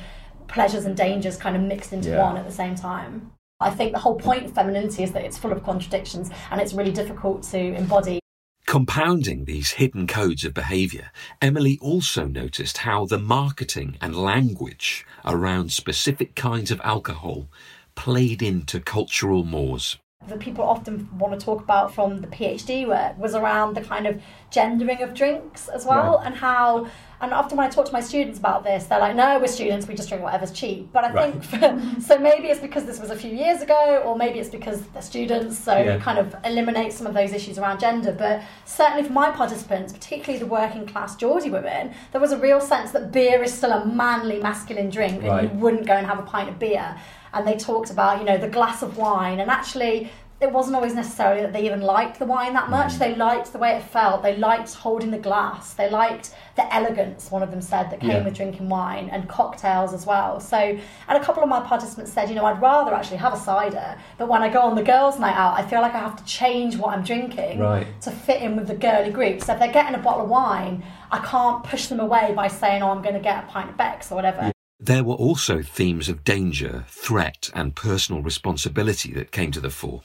pleasures 0.48 0.84
and 0.84 0.96
dangers 0.96 1.36
kind 1.36 1.54
of 1.56 1.62
mixed 1.62 1.92
into 1.92 2.10
Yeah. 2.10 2.22
one 2.22 2.36
at 2.36 2.44
the 2.46 2.52
same 2.52 2.74
time. 2.74 3.32
I 3.60 3.70
think 3.70 3.92
the 3.92 3.98
whole 3.98 4.16
point 4.16 4.46
of 4.46 4.52
femininity 4.52 5.02
is 5.02 5.12
that 5.12 5.24
it's 5.24 5.36
full 5.38 5.52
of 5.52 5.62
contradictions 5.62 6.30
and 6.50 6.60
it's 6.60 6.72
really 6.72 6.92
difficult 6.92 7.42
to 7.44 7.58
embody. 7.58 8.18
Compounding 8.66 9.44
these 9.44 9.72
hidden 9.72 10.06
codes 10.06 10.44
of 10.44 10.54
behaviour, 10.54 11.10
Emily 11.42 11.78
also 11.82 12.26
noticed 12.26 12.78
how 12.78 13.04
the 13.04 13.18
marketing 13.18 13.96
and 14.00 14.14
language 14.14 15.04
around 15.24 15.72
specific 15.72 16.34
kinds 16.36 16.70
of 16.70 16.80
alcohol 16.82 17.48
played 17.96 18.42
into 18.42 18.80
cultural 18.80 19.44
mores. 19.44 19.98
That 20.28 20.38
people 20.38 20.62
often 20.62 21.08
want 21.18 21.38
to 21.38 21.42
talk 21.44 21.62
about 21.62 21.94
from 21.94 22.20
the 22.20 22.26
PhD 22.26 22.86
work 22.86 23.16
was 23.18 23.34
around 23.34 23.72
the 23.74 23.80
kind 23.80 24.06
of 24.06 24.20
gendering 24.50 25.00
of 25.02 25.14
drinks 25.14 25.66
as 25.68 25.86
well, 25.86 26.18
Right. 26.18 26.26
and 26.26 26.34
how. 26.34 26.88
And 27.22 27.32
often 27.34 27.56
when 27.58 27.66
I 27.66 27.70
talk 27.70 27.86
to 27.86 27.92
my 27.92 28.00
students 28.00 28.38
about 28.38 28.62
this, 28.62 28.84
they're 28.84 28.98
like, 28.98 29.14
"No, 29.16 29.38
we're 29.38 29.46
students. 29.46 29.86
We 29.88 29.94
just 29.94 30.10
drink 30.10 30.22
whatever's 30.22 30.52
cheap." 30.52 30.92
But 30.92 31.04
I 31.04 31.12
Right. 31.12 31.42
think 31.44 32.02
so. 32.02 32.18
Maybe 32.18 32.48
it's 32.48 32.60
because 32.60 32.84
this 32.84 33.00
was 33.00 33.10
a 33.10 33.16
few 33.16 33.30
years 33.30 33.62
ago, 33.62 34.02
or 34.04 34.14
maybe 34.14 34.38
it's 34.40 34.50
because 34.50 34.82
they're 34.88 35.00
students, 35.00 35.58
so 35.58 35.72
Yeah. 35.72 35.94
it 35.94 36.02
kind 36.02 36.18
of 36.18 36.34
eliminates 36.44 36.96
some 36.96 37.06
of 37.06 37.14
those 37.14 37.32
issues 37.32 37.58
around 37.58 37.80
gender. 37.80 38.12
But 38.12 38.42
certainly 38.66 39.02
for 39.04 39.12
my 39.14 39.30
participants, 39.30 39.90
particularly 39.94 40.38
the 40.38 40.46
working 40.50 40.86
class 40.86 41.16
Geordie 41.16 41.50
women, 41.50 41.92
there 42.12 42.20
was 42.20 42.32
a 42.32 42.38
real 42.38 42.60
sense 42.60 42.90
that 42.92 43.10
beer 43.10 43.42
is 43.42 43.54
still 43.54 43.72
a 43.72 43.86
manly, 43.86 44.38
masculine 44.38 44.90
drink, 44.90 45.22
and 45.24 45.42
you 45.50 45.58
wouldn't 45.58 45.86
go 45.86 45.94
and 45.94 46.06
have 46.06 46.18
a 46.18 46.22
pint 46.22 46.50
of 46.50 46.58
beer. 46.58 46.94
And 47.32 47.46
they 47.46 47.56
talked 47.56 47.90
about, 47.90 48.18
you 48.18 48.24
know, 48.24 48.38
the 48.38 48.48
glass 48.48 48.82
of 48.82 48.96
wine, 48.96 49.40
and 49.40 49.50
actually 49.50 50.10
it 50.40 50.50
wasn't 50.50 50.74
always 50.74 50.94
necessarily 50.94 51.42
that 51.42 51.52
they 51.52 51.66
even 51.66 51.82
liked 51.82 52.18
the 52.18 52.24
wine 52.24 52.54
that 52.54 52.70
much. 52.70 52.92
Mm. 52.94 52.98
They 52.98 53.14
liked 53.14 53.52
the 53.52 53.58
way 53.58 53.76
it 53.76 53.82
felt. 53.82 54.22
They 54.22 54.38
liked 54.38 54.72
holding 54.72 55.10
the 55.10 55.18
glass. 55.18 55.74
They 55.74 55.90
liked 55.90 56.34
the 56.56 56.74
elegance, 56.74 57.30
one 57.30 57.42
of 57.42 57.50
them 57.50 57.60
said, 57.60 57.90
that 57.90 58.00
came 58.00 58.10
Yeah. 58.10 58.24
with 58.24 58.36
drinking 58.36 58.70
wine 58.70 59.10
and 59.12 59.28
cocktails 59.28 59.92
as 59.92 60.06
well. 60.06 60.40
So, 60.40 60.56
and 60.56 60.78
a 61.10 61.20
couple 61.22 61.42
of 61.42 61.48
my 61.50 61.60
participants 61.60 62.10
said, 62.10 62.30
you 62.30 62.34
know, 62.36 62.46
I'd 62.46 62.60
rather 62.62 62.94
actually 62.94 63.18
have 63.18 63.34
a 63.34 63.36
cider, 63.36 63.96
but 64.16 64.28
when 64.28 64.42
I 64.42 64.48
go 64.48 64.60
on 64.62 64.76
the 64.76 64.82
girls' 64.82 65.18
night 65.18 65.36
out, 65.36 65.58
I 65.58 65.62
feel 65.62 65.82
like 65.82 65.94
I 65.94 65.98
have 65.98 66.16
to 66.16 66.24
change 66.24 66.78
what 66.78 66.94
I'm 66.96 67.04
drinking 67.04 67.58
Right. 67.58 67.86
to 68.00 68.10
fit 68.10 68.40
in 68.40 68.56
with 68.56 68.66
the 68.66 68.74
girly 68.76 69.10
group. 69.10 69.42
So 69.42 69.52
if 69.52 69.58
they're 69.58 69.70
getting 69.70 69.94
a 69.94 69.98
bottle 69.98 70.22
of 70.24 70.30
wine, 70.30 70.82
I 71.10 71.18
can't 71.18 71.62
push 71.64 71.88
them 71.88 72.00
away 72.00 72.32
by 72.34 72.48
saying, 72.48 72.82
oh, 72.82 72.88
I'm 72.90 73.02
going 73.02 73.14
to 73.14 73.20
get 73.20 73.44
a 73.44 73.46
pint 73.46 73.68
of 73.68 73.76
Beck's 73.76 74.10
or 74.10 74.14
whatever. 74.14 74.52
There 74.82 75.04
were 75.04 75.14
also 75.14 75.60
themes 75.62 76.08
of 76.08 76.24
danger, 76.24 76.86
threat, 76.88 77.50
and 77.54 77.76
personal 77.76 78.22
responsibility 78.22 79.12
that 79.12 79.30
came 79.30 79.52
to 79.52 79.60
the 79.60 79.68
fore. 79.68 80.04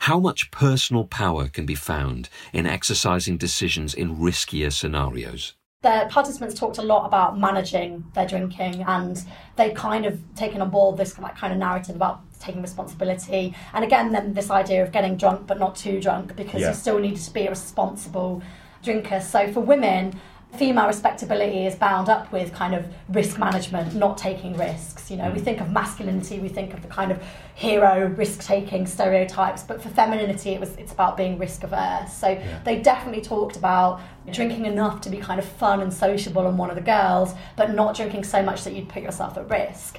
How 0.00 0.20
much 0.20 0.50
personal 0.50 1.04
power 1.04 1.48
can 1.48 1.64
be 1.64 1.74
found 1.74 2.28
in 2.52 2.66
exercising 2.66 3.38
decisions 3.38 3.94
in 3.94 4.16
riskier 4.16 4.70
scenarios? 4.70 5.54
The 5.80 6.06
participants 6.10 6.54
talked 6.54 6.76
a 6.76 6.82
lot 6.82 7.06
about 7.06 7.38
managing 7.38 8.04
their 8.14 8.26
drinking 8.26 8.82
and 8.86 9.22
they 9.56 9.70
kind 9.70 10.04
of 10.04 10.20
taken 10.34 10.60
on 10.60 10.68
board 10.68 10.98
this 10.98 11.14
kind 11.14 11.52
of 11.52 11.58
narrative 11.58 11.96
about 11.96 12.20
taking 12.40 12.60
responsibility. 12.60 13.54
And 13.72 13.84
again, 13.84 14.12
then 14.12 14.34
this 14.34 14.50
idea 14.50 14.82
of 14.82 14.92
getting 14.92 15.16
drunk 15.16 15.46
but 15.46 15.58
not 15.58 15.76
too 15.76 15.98
drunk 15.98 16.36
because 16.36 16.60
Yeah. 16.60 16.68
you 16.68 16.74
still 16.74 16.98
needed 16.98 17.20
to 17.20 17.32
be 17.32 17.46
a 17.46 17.50
responsible 17.50 18.42
drinker. 18.82 19.20
So 19.20 19.50
for 19.50 19.60
women, 19.60 20.20
female 20.58 20.86
respectability 20.86 21.66
is 21.66 21.74
bound 21.74 22.08
up 22.08 22.30
with 22.32 22.52
kind 22.52 22.74
of 22.74 22.86
risk 23.08 23.38
management, 23.38 23.94
not 23.94 24.18
taking 24.18 24.56
risks. 24.56 25.10
You 25.10 25.16
know, 25.16 25.30
we 25.30 25.40
mm. 25.40 25.44
think 25.44 25.60
of 25.60 25.70
masculinity, 25.70 26.38
we 26.38 26.48
think 26.48 26.74
of 26.74 26.82
the 26.82 26.88
kind 26.88 27.10
of 27.10 27.22
hero 27.54 28.06
risk 28.08 28.42
taking 28.42 28.86
stereotypes, 28.86 29.62
but 29.62 29.82
for 29.82 29.88
femininity 29.88 30.50
it 30.50 30.60
was 30.60 30.74
it's 30.76 30.92
about 30.92 31.16
being 31.16 31.38
risk 31.38 31.62
averse. 31.64 32.12
So 32.12 32.40
they 32.64 32.80
definitely 32.80 33.22
talked 33.22 33.56
about 33.56 34.00
drinking 34.32 34.66
enough 34.66 35.00
to 35.02 35.10
be 35.10 35.18
kind 35.18 35.38
of 35.38 35.46
fun 35.46 35.80
and 35.80 35.92
sociable 35.92 36.46
and 36.46 36.58
one 36.58 36.70
of 36.70 36.76
the 36.76 36.82
girls, 36.82 37.34
but 37.56 37.74
not 37.74 37.96
drinking 37.96 38.24
so 38.24 38.42
much 38.42 38.64
that 38.64 38.74
you'd 38.74 38.88
put 38.88 39.02
yourself 39.02 39.36
at 39.36 39.48
risk. 39.50 39.98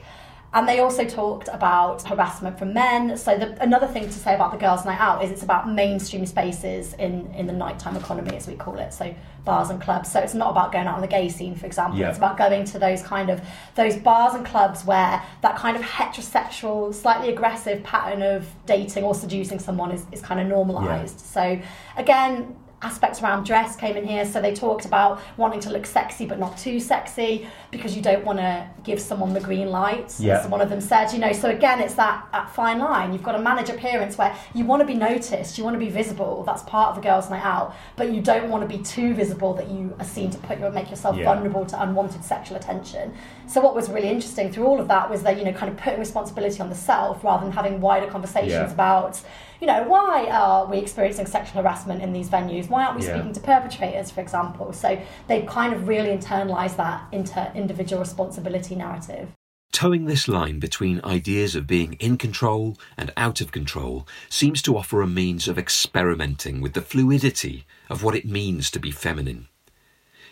And 0.56 0.70
they 0.70 0.80
also 0.80 1.04
talked 1.04 1.50
about 1.50 2.04
harassment 2.04 2.58
from 2.58 2.74
men. 2.74 3.18
So 3.18 3.38
the, 3.38 3.62
another 3.62 3.88
thing 3.88 4.06
to 4.06 4.14
say 4.14 4.34
about 4.34 4.54
the 4.54 4.58
girls' 4.58 4.86
night 4.86 5.02
out 5.02 5.22
is 5.22 5.30
it's 5.30 5.44
about 5.44 5.70
mainstream 5.70 6.26
spaces 6.26 6.94
in, 6.94 7.30
in 7.36 7.46
the 7.46 7.52
nighttime 7.52 7.98
economy, 7.98 8.38
as 8.38 8.48
we 8.48 8.56
call 8.56 8.80
it. 8.80 8.94
So 8.94 9.14
bars 9.44 9.70
and 9.70 9.82
clubs. 9.82 10.10
So 10.10 10.22
it's 10.22 10.34
not 10.34 10.52
about 10.52 10.72
going 10.72 10.88
out 10.88 10.96
on 10.96 11.02
the 11.02 11.08
gay 11.08 11.28
scene, 11.28 11.56
for 11.56 11.66
example. 11.66 12.00
Yeah. 12.00 12.08
It's 12.08 12.18
about 12.18 12.38
going 12.38 12.64
to 12.64 12.80
those 12.80 13.04
kind 13.04 13.30
of 13.30 13.42
those 13.76 13.98
bars 13.98 14.34
and 14.34 14.46
clubs 14.46 14.86
where 14.86 15.22
that 15.42 15.58
kind 15.58 15.76
of 15.76 15.84
heterosexual, 15.84 16.94
slightly 16.94 17.34
aggressive 17.34 17.84
pattern 17.84 18.22
of 18.22 18.48
dating 18.66 19.04
or 19.04 19.14
seducing 19.14 19.60
someone 19.60 19.92
is, 19.92 20.06
is 20.14 20.22
kind 20.22 20.40
of 20.40 20.48
normalised. 20.48 21.20
So 21.20 21.60
again, 21.98 22.56
aspects 22.82 23.22
around 23.22 23.46
dress 23.46 23.76
came 23.76 23.96
in 23.98 24.06
here. 24.06 24.26
So 24.26 24.42
they 24.42 24.54
talked 24.54 24.86
about 24.86 25.20
wanting 25.38 25.60
to 25.62 25.70
look 25.70 25.86
sexy 25.86 26.26
but 26.26 26.38
not 26.40 26.58
too 26.58 26.80
sexy 26.80 27.48
because 27.72 27.96
you 27.96 28.02
don't 28.02 28.24
want 28.26 28.38
to 28.40 28.68
give 28.84 29.00
someone 29.00 29.34
the 29.34 29.40
green 29.40 29.70
light. 29.70 30.14
Yeah. 30.20 30.40
As 30.42 30.48
one 30.48 30.62
of 30.62 30.70
them 30.70 30.82
said, 30.82 31.12
you 31.12 31.20
know, 31.20 31.34
so 31.34 31.50
again, 31.50 31.80
it's 31.80 31.96
that, 31.96 32.28
that 32.32 32.50
fine 32.54 32.80
line. 32.80 33.12
You've 33.14 33.24
got 33.24 33.32
to 33.34 33.40
manage 33.40 33.70
appearance 33.70 34.18
where 34.18 34.36
you 34.54 34.66
want 34.66 34.82
to 34.82 34.86
be 34.86 34.94
noticed, 34.94 35.58
you 35.58 35.64
want 35.64 35.74
to 35.76 35.80
be 35.80 35.90
visible. 35.90 36.44
That's 36.46 36.64
part 36.64 36.90
of 36.90 36.96
the 36.96 37.02
girls' 37.02 37.30
night 37.30 37.44
out, 37.44 37.76
but 37.96 38.12
you 38.14 38.22
don't 38.22 38.50
want 38.50 38.70
to 38.70 38.78
be 38.78 38.84
too 38.84 39.14
visible 39.14 39.54
that 39.56 39.70
you 39.70 39.96
are 40.00 40.06
seen 40.06 40.30
to 40.32 40.38
put 40.40 40.60
your 40.60 40.72
make 40.72 40.90
yourself 40.90 41.16
Yeah. 41.18 41.24
vulnerable 41.26 41.66
to 41.66 41.82
unwanted 41.82 42.24
sexual 42.24 42.58
attention. 42.58 43.14
So 43.48 43.62
what 43.62 43.74
was 43.76 43.90
really 43.90 44.10
interesting 44.10 44.52
through 44.52 44.66
all 44.68 44.80
of 44.80 44.88
that 44.90 45.10
was 45.10 45.24
that 45.24 45.38
you 45.38 45.46
know 45.46 45.54
kind 45.54 45.72
of 45.72 45.78
putting 45.78 46.00
responsibility 46.00 46.60
on 46.62 46.70
the 46.70 46.76
self 46.76 47.24
rather 47.24 47.44
than 47.46 47.54
having 47.54 47.82
wider 47.82 48.08
conversations 48.08 48.52
Yeah. 48.52 48.72
about 48.72 49.20
you 49.62 49.68
know 49.68 49.84
why 49.84 50.28
are 50.32 50.66
we 50.66 50.78
experiencing 50.78 51.26
sexual 51.26 51.62
harassment 51.62 52.02
in 52.02 52.14
these 52.14 52.30
venues? 52.30 52.70
Why 52.70 52.86
aren't 52.86 53.00
we 53.00 53.06
Yeah. 53.06 53.14
speaking 53.14 53.34
to 53.34 53.40
perpetrators, 53.40 54.12
for 54.12 54.22
example? 54.22 54.74
So 54.74 55.00
they 55.28 55.44
kind 55.44 55.74
of 55.74 55.88
really 55.88 56.10
internalized 56.10 56.78
that 56.78 57.08
into 57.12 57.52
individual 57.56 58.02
responsibility 58.02 58.76
narrative. 58.76 59.30
Toeing 59.72 60.06
this 60.06 60.28
line 60.30 60.60
between 60.60 61.02
ideas 61.04 61.54
of 61.54 61.68
being 61.68 61.94
in 61.94 62.18
control 62.18 62.78
and 62.98 63.12
out 63.18 63.42
of 63.42 63.52
control 63.52 64.08
seems 64.30 64.62
to 64.62 64.78
offer 64.78 65.02
a 65.02 65.08
means 65.08 65.50
of 65.50 65.58
experimenting 65.58 66.62
with 66.62 66.74
the 66.74 66.82
fluidity 66.82 67.66
of 67.90 68.02
what 68.02 68.16
it 68.16 68.26
means 68.26 68.72
to 68.72 68.80
be 68.80 68.90
feminine. 68.92 69.48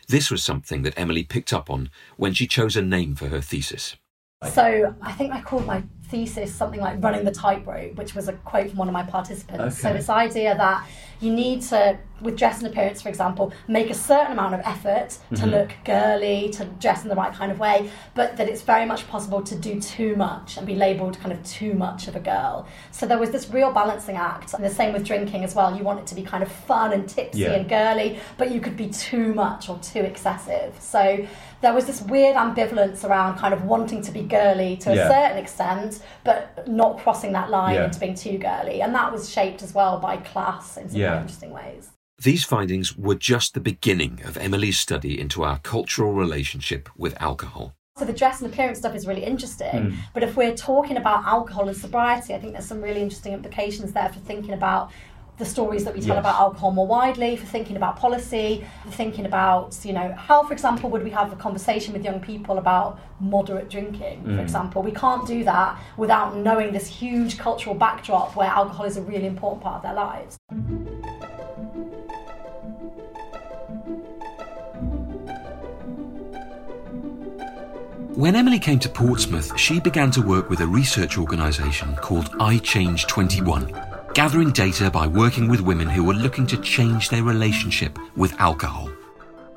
This 0.08 0.32
was 0.32 0.44
something 0.44 0.84
that 0.84 0.98
Emily 0.98 1.24
picked 1.24 1.52
up 1.52 1.70
on 1.70 1.90
when 2.16 2.34
she 2.34 2.48
chose 2.48 2.78
a 2.78 2.82
name 2.82 3.16
for 3.16 3.28
her 3.28 3.42
thesis. 3.42 3.96
So 4.52 4.96
I 5.02 5.12
think 5.14 5.34
I 5.34 5.42
called 5.42 5.66
my 5.66 5.84
thesis 6.14 6.54
something 6.54 6.80
like 6.80 7.02
running 7.04 7.26
the 7.26 7.32
tightrope, 7.32 7.96
which 7.96 8.14
was 8.14 8.28
a 8.28 8.34
quote 8.34 8.70
from 8.70 8.78
one 8.78 8.88
of 8.88 8.94
my 8.94 9.04
participants. 9.04 9.80
So 9.80 9.94
this 9.94 10.10
idea 10.10 10.56
that 10.56 10.88
you 11.22 11.34
need 11.34 11.62
to, 11.62 11.98
with 12.22 12.38
dress 12.38 12.62
and 12.62 12.68
appearance, 12.68 13.02
for 13.02 13.10
example, 13.10 13.54
make 13.68 13.90
a 13.90 13.94
certain 13.94 14.34
amount 14.34 14.54
of 14.54 14.60
effort 14.66 15.18
to 15.30 15.36
mm-hmm. 15.36 15.50
look 15.50 15.72
girly, 15.86 16.50
to 16.52 16.66
dress 16.66 17.04
in 17.04 17.10
the 17.10 17.16
right 17.16 17.34
kind 17.34 17.52
of 17.52 17.60
way, 17.60 17.90
but 18.14 18.38
that 18.38 18.48
it's 18.50 18.62
very 18.62 18.86
much 18.86 19.08
possible 19.08 19.42
to 19.42 19.56
do 19.56 19.80
too 19.80 20.16
much 20.16 20.58
and 20.58 20.68
be 20.68 20.76
labelled 20.76 21.18
kind 21.20 21.32
of 21.32 21.44
too 21.46 21.74
much 21.74 22.08
of 22.08 22.16
a 22.16 22.20
girl. 22.20 22.68
So 22.92 23.06
there 23.06 23.18
was 23.18 23.32
this 23.32 23.50
real 23.50 23.72
balancing 23.72 24.18
act. 24.18 24.54
And 24.54 24.64
the 24.64 24.70
same 24.70 24.94
with 24.94 25.06
drinking 25.06 25.44
as 25.44 25.56
well. 25.56 25.76
You 25.76 25.84
want 25.84 26.00
it 26.00 26.08
to 26.08 26.16
be 26.16 26.22
kind 26.22 26.44
of 26.44 26.52
fun 26.52 26.94
and 26.94 27.08
tipsy 27.08 27.40
Yeah. 27.40 27.54
and 27.54 27.68
girly, 27.68 28.20
but 28.38 28.52
you 28.52 28.60
could 28.60 28.78
be 28.78 28.90
too 28.90 29.34
much 29.34 29.70
or 29.70 29.80
too 29.80 30.02
excessive. 30.02 30.76
So 30.80 31.26
there 31.64 31.74
was 31.74 31.86
this 31.86 32.02
weird 32.02 32.36
ambivalence 32.36 33.04
around 33.06 33.38
kind 33.38 33.54
of 33.54 33.64
wanting 33.64 34.02
to 34.04 34.12
be 34.12 34.22
girly 34.22 34.76
to 34.78 34.94
Yeah. 34.94 35.06
a 35.06 35.10
certain 35.10 35.38
extent, 35.38 36.00
but 36.24 36.68
not 36.68 37.00
crossing 37.00 37.32
that 37.32 37.50
line 37.50 37.76
Yeah. 37.76 37.86
into 37.86 38.00
being 38.00 38.16
too 38.16 38.38
girly. 38.38 38.82
And 38.82 38.94
that 38.94 39.12
was 39.12 39.30
shaped 39.32 39.64
as 39.64 39.74
well 39.74 39.98
by 39.98 40.18
class 40.18 40.78
in 40.78 40.90
some 40.90 41.00
Yeah. 41.00 41.22
interesting 41.22 41.52
ways. 41.52 41.90
These 42.22 42.44
findings 42.44 42.96
were 42.98 43.16
just 43.16 43.54
the 43.54 43.60
beginning 43.62 44.22
of 44.26 44.38
Emily's 44.38 44.78
study 44.78 45.20
into 45.20 45.44
our 45.44 45.58
cultural 45.60 46.14
relationship 46.14 46.90
with 46.98 47.20
alcohol. 47.22 47.74
So 47.98 48.06
the 48.06 48.14
dress 48.14 48.42
and 48.42 48.52
appearance 48.52 48.80
stuff 48.80 48.96
is 48.96 49.08
really 49.08 49.24
interesting. 49.24 49.92
Hmm. 49.92 49.96
But 50.14 50.24
if 50.24 50.36
we're 50.36 50.56
talking 50.56 50.98
about 50.98 51.26
alcohol 51.26 51.68
and 51.70 51.78
sobriety, 51.78 52.34
I 52.34 52.40
think 52.40 52.54
there's 52.54 52.66
some 52.66 52.82
really 52.82 53.02
interesting 53.02 53.34
implications 53.34 53.94
there 53.94 54.10
for 54.10 54.20
thinking 54.20 54.54
about 54.54 54.92
the 55.38 55.46
stories 55.46 55.84
that 55.86 55.94
we 55.94 56.00
tell 56.00 56.16
Yes. 56.16 56.20
about 56.26 56.40
alcohol 56.40 56.72
more 56.72 56.86
widely, 56.88 57.36
for 57.36 57.46
thinking 57.46 57.76
about 57.76 57.98
policy, 57.98 58.64
for 58.86 58.92
thinking 58.92 59.26
about, 59.26 59.78
you 59.84 59.92
know, 59.94 60.14
how, 60.16 60.44
for 60.44 60.54
example, 60.54 60.90
would 60.92 61.04
we 61.04 61.10
have 61.10 61.34
a 61.34 61.36
conversation 61.36 61.92
with 61.94 62.04
young 62.04 62.20
people 62.20 62.58
about 62.60 63.00
moderate 63.20 63.70
drinking, 63.70 64.20
Hmm. 64.20 64.36
for 64.36 64.42
example? 64.42 64.84
We 64.84 64.92
can't 64.92 65.26
do 65.28 65.44
that 65.46 65.78
without 65.98 66.36
knowing 66.38 66.72
this 66.72 66.88
huge 66.88 67.38
cultural 67.40 67.76
backdrop 67.76 68.36
where 68.36 68.50
alcohol 68.50 68.86
is 68.86 68.98
a 68.98 69.02
really 69.02 69.26
important 69.26 69.64
part 69.64 69.78
of 69.78 69.82
their 69.84 69.96
lives. 69.96 70.38
When 78.16 78.36
Emily 78.36 78.60
came 78.60 78.80
to 78.80 78.90
Portsmouth, 78.90 79.58
she 79.60 79.80
began 79.80 80.12
to 80.12 80.22
work 80.22 80.50
with 80.50 80.60
a 80.62 80.68
research 80.68 81.18
organisation 81.18 81.96
called 81.96 82.32
iChange 82.34 83.08
21, 83.08 83.74
gathering 84.14 84.52
data 84.52 84.92
by 84.92 85.08
working 85.08 85.48
with 85.48 85.62
women 85.62 85.90
who 85.90 86.04
were 86.04 86.14
looking 86.14 86.46
to 86.46 86.58
change 86.58 87.10
their 87.10 87.24
relationship 87.24 87.98
with 88.16 88.40
alcohol. 88.40 88.90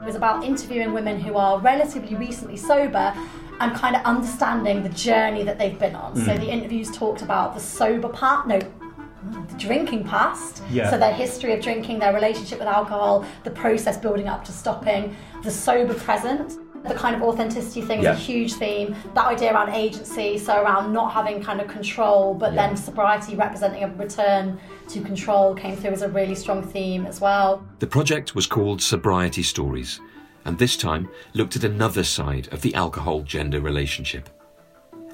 It 0.00 0.04
was 0.04 0.14
about 0.14 0.44
interviewing 0.44 0.94
women 0.94 1.20
who 1.20 1.36
are 1.36 1.60
relatively 1.60 2.16
recently 2.16 2.56
sober 2.56 3.12
and 3.60 3.74
kind 3.74 3.96
of 3.96 4.02
understanding 4.02 4.82
the 4.82 4.88
journey 4.90 5.42
that 5.42 5.58
they've 5.58 5.78
been 5.78 5.94
on. 5.94 6.16
So 6.16 6.32
mm. 6.32 6.40
the 6.40 6.50
interviews 6.50 6.90
talked 6.90 7.20
about 7.20 7.54
the 7.54 7.60
sober 7.60 8.08
part, 8.08 8.48
no, 8.48 8.58
the 8.58 9.54
drinking 9.58 10.04
past. 10.04 10.62
Yeah. 10.70 10.90
So 10.90 10.98
their 10.98 11.12
history 11.12 11.52
of 11.52 11.62
drinking, 11.62 11.98
their 11.98 12.14
relationship 12.14 12.58
with 12.58 12.68
alcohol, 12.68 13.26
the 13.44 13.50
process 13.50 13.98
building 13.98 14.28
up 14.28 14.44
to 14.44 14.52
stopping, 14.52 15.14
the 15.42 15.50
sober 15.50 15.94
present. 15.94 16.58
The 16.88 16.94
kind 16.94 17.16
of 17.16 17.22
authenticity 17.22 17.80
thing 17.82 18.02
Yeah. 18.02 18.12
is 18.12 18.18
a 18.18 18.20
huge 18.20 18.54
theme. 18.54 18.94
That 19.14 19.26
idea 19.26 19.52
around 19.52 19.70
agency, 19.70 20.38
so 20.38 20.60
around 20.62 20.92
not 20.92 21.12
having 21.12 21.42
kind 21.42 21.60
of 21.60 21.68
control, 21.68 22.34
but 22.34 22.52
Yeah. 22.52 22.68
then 22.68 22.76
sobriety 22.76 23.34
representing 23.36 23.82
a 23.84 23.88
return 23.88 24.58
to 24.88 25.00
control 25.00 25.54
came 25.54 25.76
through 25.76 25.90
as 25.90 26.02
a 26.02 26.08
really 26.08 26.34
strong 26.34 26.62
theme 26.62 27.06
as 27.06 27.20
well. 27.20 27.62
The 27.80 27.86
project 27.86 28.34
was 28.34 28.46
called 28.46 28.80
Sobriety 28.80 29.42
Stories, 29.42 30.00
and 30.44 30.58
this 30.58 30.76
time 30.76 31.08
looked 31.34 31.56
at 31.56 31.64
another 31.64 32.04
side 32.04 32.48
of 32.52 32.62
the 32.62 32.74
alcohol 32.74 33.22
gender 33.22 33.60
relationship. 33.60 34.28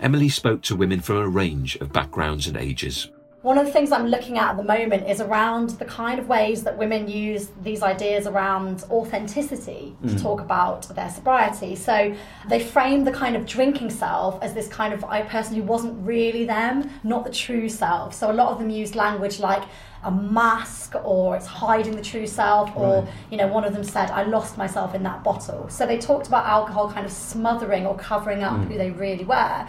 Emily 0.01 0.29
spoke 0.29 0.63
to 0.63 0.77
women 0.77 1.01
from 1.01 1.17
a 1.17 1.29
range 1.29 1.77
of 1.77 1.93
backgrounds 1.93 2.47
and 2.49 2.57
ages. 2.57 3.09
One 3.43 3.59
of 3.59 3.67
the 3.67 3.73
things 3.73 3.91
I'm 3.91 4.07
looking 4.07 4.39
at 4.39 4.51
at 4.51 4.57
the 4.57 4.63
moment 4.63 5.09
is 5.11 5.21
around 5.21 5.71
the 5.71 5.85
kind 5.85 6.21
of 6.21 6.29
ways 6.29 6.63
that 6.63 6.79
women 6.79 7.09
use 7.09 7.51
these 7.61 7.83
ideas 7.83 8.29
around 8.29 8.85
authenticity 8.89 9.97
to 10.03 10.15
mm. 10.15 10.23
talk 10.23 10.41
about 10.41 10.83
their 10.95 11.11
sobriety. 11.11 11.75
So 11.75 12.15
they 12.49 12.63
frame 12.63 13.03
the 13.03 13.11
kind 13.11 13.35
of 13.35 13.45
drinking 13.45 13.91
self 13.91 14.41
as 14.43 14.55
this 14.55 14.69
kind 14.69 14.95
of 14.95 15.05
I 15.05 15.23
person 15.23 15.57
who 15.57 15.65
wasn't 15.65 16.07
really 16.07 16.45
them, 16.45 16.89
not 17.03 17.25
the 17.25 17.33
true 17.33 17.69
self. 17.69 18.15
So 18.15 18.31
a 18.31 18.33
lot 18.33 18.53
of 18.53 18.61
them 18.61 18.71
used 18.71 18.95
language 18.95 19.41
like 19.41 19.65
a 20.05 20.11
mask 20.11 20.95
or 21.05 21.37
it's 21.37 21.47
hiding 21.47 21.97
the 21.97 22.03
true 22.03 22.27
self 22.29 22.77
or 22.77 23.03
Right. 23.03 23.09
you 23.31 23.37
know 23.37 23.47
one 23.47 23.65
of 23.65 23.73
them 23.73 23.85
said 23.85 24.11
I 24.11 24.25
lost 24.25 24.59
myself 24.59 24.95
in 24.95 25.03
that 25.03 25.25
bottle. 25.25 25.69
So 25.69 25.85
they 25.85 25.99
talked 25.99 26.29
about 26.29 26.47
alcohol 26.47 26.93
kind 26.93 27.07
of 27.07 27.13
smothering 27.13 27.87
or 27.87 27.97
covering 27.97 28.45
up 28.45 28.55
mm. 28.55 28.69
who 28.69 28.79
they 28.79 28.91
really 28.91 29.25
were 29.25 29.67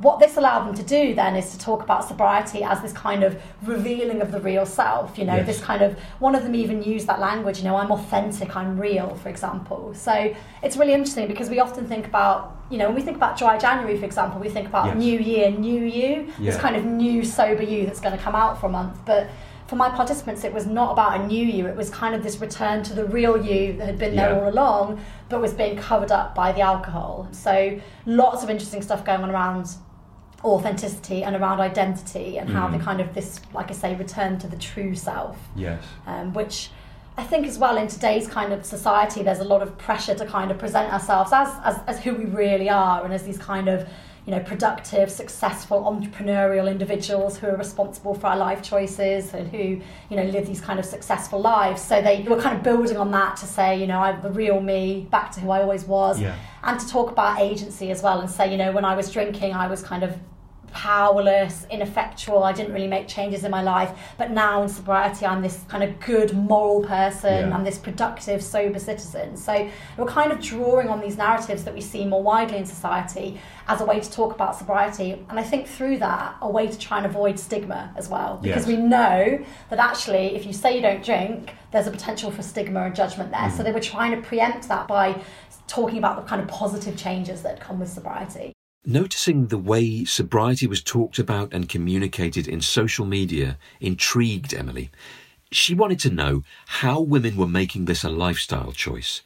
what 0.00 0.18
this 0.18 0.36
allowed 0.36 0.66
them 0.66 0.74
to 0.74 0.82
do 0.82 1.14
then 1.14 1.36
is 1.36 1.50
to 1.52 1.58
talk 1.58 1.82
about 1.82 2.06
sobriety 2.08 2.62
as 2.64 2.80
this 2.80 2.92
kind 2.92 3.22
of 3.22 3.40
revealing 3.62 4.20
of 4.22 4.32
the 4.32 4.40
real 4.40 4.64
self 4.64 5.18
you 5.18 5.24
know 5.24 5.36
Yes. 5.36 5.46
this 5.46 5.60
kind 5.60 5.82
of 5.82 5.98
one 6.20 6.34
of 6.34 6.42
them 6.42 6.54
even 6.54 6.82
used 6.82 7.06
that 7.06 7.20
language 7.20 7.58
you 7.58 7.64
know 7.64 7.76
i'm 7.76 7.90
authentic 7.90 8.56
i'm 8.56 8.78
real 8.80 9.14
for 9.16 9.28
example 9.28 9.92
so 9.94 10.34
it's 10.62 10.76
really 10.76 10.92
interesting 10.94 11.26
because 11.26 11.50
we 11.50 11.58
often 11.60 11.86
think 11.86 12.06
about 12.06 12.56
you 12.70 12.78
know 12.78 12.86
when 12.86 12.94
we 12.94 13.02
think 13.02 13.16
about 13.16 13.36
dry 13.38 13.58
january 13.58 13.96
for 13.98 14.04
example 14.06 14.40
we 14.40 14.48
think 14.48 14.66
about 14.68 14.86
Yes. 14.86 14.96
new 14.96 15.18
year 15.18 15.50
new 15.50 15.82
you 15.84 16.32
this 16.38 16.56
kind 16.56 16.76
of 16.76 16.84
new 16.84 17.24
sober 17.24 17.62
you 17.62 17.84
that's 17.86 18.00
going 18.00 18.16
to 18.16 18.22
come 18.22 18.34
out 18.34 18.58
for 18.60 18.66
a 18.66 18.70
month 18.70 18.96
but 19.04 19.28
for 19.66 19.76
my 19.76 19.88
participants, 19.88 20.42
it 20.42 20.52
was 20.52 20.66
not 20.66 20.90
about 20.90 21.20
a 21.20 21.26
new 21.28 21.46
you, 21.46 21.64
it 21.68 21.76
was 21.76 21.90
kind 21.90 22.12
of 22.12 22.24
this 22.24 22.38
return 22.40 22.82
to 22.82 22.92
the 22.92 23.04
real 23.04 23.40
you 23.40 23.74
that 23.74 23.86
had 23.86 23.98
been 24.00 24.16
there 24.16 24.30
Yeah. 24.30 24.40
all 24.40 24.48
along, 24.48 25.00
but 25.28 25.40
was 25.40 25.54
being 25.54 25.76
covered 25.76 26.10
up 26.10 26.34
by 26.34 26.50
the 26.50 26.60
alcohol. 26.60 27.28
So, 27.30 27.78
lots 28.04 28.42
of 28.42 28.50
interesting 28.50 28.82
stuff 28.82 29.04
going 29.04 29.22
on 29.22 29.30
around 29.30 29.68
authenticity 30.44 31.22
and 31.22 31.36
around 31.36 31.60
identity 31.60 32.38
and 32.38 32.48
how 32.50 32.66
Mm. 32.68 32.78
the 32.78 32.84
kind 32.84 33.00
of 33.00 33.14
this, 33.14 33.40
like 33.52 33.70
I 33.70 33.74
say, 33.74 33.94
return 33.94 34.38
to 34.38 34.46
the 34.46 34.56
true 34.56 34.94
self 34.94 35.36
Yes. 35.54 35.82
um, 36.06 36.32
which 36.32 36.70
I 37.18 37.24
think 37.24 37.46
as 37.46 37.58
well 37.58 37.76
in 37.76 37.88
today's 37.88 38.26
kind 38.26 38.52
of 38.52 38.64
society, 38.64 39.22
there's 39.22 39.40
a 39.40 39.44
lot 39.44 39.62
of 39.62 39.76
pressure 39.76 40.14
to 40.14 40.24
kind 40.26 40.50
of 40.50 40.58
present 40.58 40.90
ourselves 40.92 41.32
as, 41.32 41.48
as, 41.64 41.78
as 41.86 42.00
who 42.02 42.14
we 42.14 42.24
really 42.24 42.70
are 42.70 43.04
and 43.04 43.12
as 43.12 43.24
these 43.24 43.36
kind 43.36 43.68
of 43.68 43.86
you 44.26 44.32
know 44.32 44.40
productive, 44.40 45.10
successful, 45.10 45.80
entrepreneurial 45.82 46.70
individuals 46.70 47.38
who 47.38 47.46
are 47.48 47.56
responsible 47.56 48.14
for 48.14 48.26
our 48.28 48.36
life 48.36 48.62
choices 48.62 49.32
and 49.34 49.48
who 49.48 49.80
you 50.10 50.16
know 50.16 50.24
live 50.24 50.46
these 50.46 50.60
kind 50.60 50.78
of 50.78 50.84
successful 50.84 51.40
lives. 51.40 51.80
So 51.82 52.02
they 52.02 52.22
were 52.22 52.40
kind 52.40 52.56
of 52.56 52.62
building 52.62 52.96
on 52.96 53.10
that 53.12 53.36
to 53.38 53.46
say 53.46 53.80
you 53.80 53.86
know 53.86 54.00
I'm 54.00 54.20
the 54.22 54.30
real 54.30 54.60
me, 54.60 55.06
back 55.10 55.32
to 55.32 55.40
who 55.40 55.50
I 55.50 55.62
always 55.62 55.84
was, 55.84 56.20
Yeah. 56.20 56.34
and 56.62 56.78
to 56.78 56.88
talk 56.88 57.10
about 57.10 57.40
agency 57.40 57.90
as 57.90 58.02
well 58.02 58.20
and 58.20 58.30
say 58.30 58.50
you 58.50 58.58
know 58.58 58.72
when 58.72 58.84
I 58.84 58.94
was 58.94 59.10
drinking 59.10 59.54
I 59.54 59.66
was 59.68 59.82
kind 59.82 60.02
of 60.02 60.16
powerless, 60.72 61.66
ineffectual. 61.70 62.42
I 62.42 62.52
didn't 62.52 62.72
really 62.72 62.86
make 62.86 63.08
changes 63.08 63.44
in 63.44 63.50
my 63.50 63.62
life. 63.62 63.90
But 64.18 64.30
now 64.30 64.62
in 64.62 64.68
sobriety, 64.68 65.26
I'm 65.26 65.42
this 65.42 65.64
kind 65.68 65.82
of 65.82 65.98
good, 66.00 66.34
moral 66.34 66.82
person. 66.82 67.48
Yeah. 67.48 67.54
I'm 67.54 67.64
this 67.64 67.78
productive, 67.78 68.42
sober 68.42 68.78
citizen. 68.78 69.36
So 69.36 69.68
we're 69.96 70.06
kind 70.06 70.32
of 70.32 70.40
drawing 70.40 70.88
on 70.88 71.00
these 71.00 71.16
narratives 71.16 71.64
that 71.64 71.74
we 71.74 71.80
see 71.80 72.04
more 72.04 72.22
widely 72.22 72.58
in 72.58 72.66
society 72.66 73.40
as 73.68 73.80
a 73.80 73.84
way 73.84 74.00
to 74.00 74.10
talk 74.10 74.34
about 74.34 74.56
sobriety. 74.56 75.12
And 75.28 75.38
I 75.38 75.42
think 75.42 75.66
through 75.66 75.98
that, 75.98 76.36
a 76.40 76.50
way 76.50 76.66
to 76.66 76.78
try 76.78 76.96
and 76.98 77.06
avoid 77.06 77.38
stigma 77.38 77.92
as 77.96 78.08
well. 78.08 78.38
Because 78.42 78.66
Yes. 78.66 78.76
we 78.76 78.76
know 78.76 79.38
that 79.68 79.78
actually, 79.78 80.34
if 80.34 80.44
you 80.46 80.52
say 80.52 80.74
you 80.74 80.82
don't 80.82 81.04
drink, 81.04 81.54
there's 81.70 81.86
a 81.86 81.90
potential 81.90 82.30
for 82.30 82.42
stigma 82.42 82.82
and 82.82 82.94
judgment 82.94 83.30
there. 83.30 83.40
Mm. 83.48 83.56
So 83.56 83.62
they 83.62 83.72
were 83.72 83.80
trying 83.80 84.10
to 84.10 84.20
preempt 84.26 84.68
that 84.68 84.88
by 84.88 85.20
talking 85.68 85.98
about 85.98 86.16
the 86.16 86.28
kind 86.28 86.42
of 86.42 86.48
positive 86.48 86.96
changes 86.96 87.42
that 87.42 87.60
come 87.60 87.78
with 87.78 87.88
sobriety. 87.88 88.52
Noticing 88.86 89.48
the 89.48 89.58
way 89.58 90.06
sobriety 90.06 90.66
was 90.66 90.82
talked 90.82 91.18
about 91.18 91.52
and 91.52 91.68
communicated 91.68 92.48
in 92.48 92.62
social 92.62 93.04
media 93.04 93.58
intrigued 93.78 94.54
Emily. 94.54 94.90
She 95.52 95.74
wanted 95.74 95.98
to 96.00 96.10
know 96.10 96.44
how 96.66 96.98
women 97.00 97.36
were 97.36 97.46
making 97.46 97.84
this 97.84 98.04
a 98.04 98.08
lifestyle 98.08 98.72
choice 98.72 99.20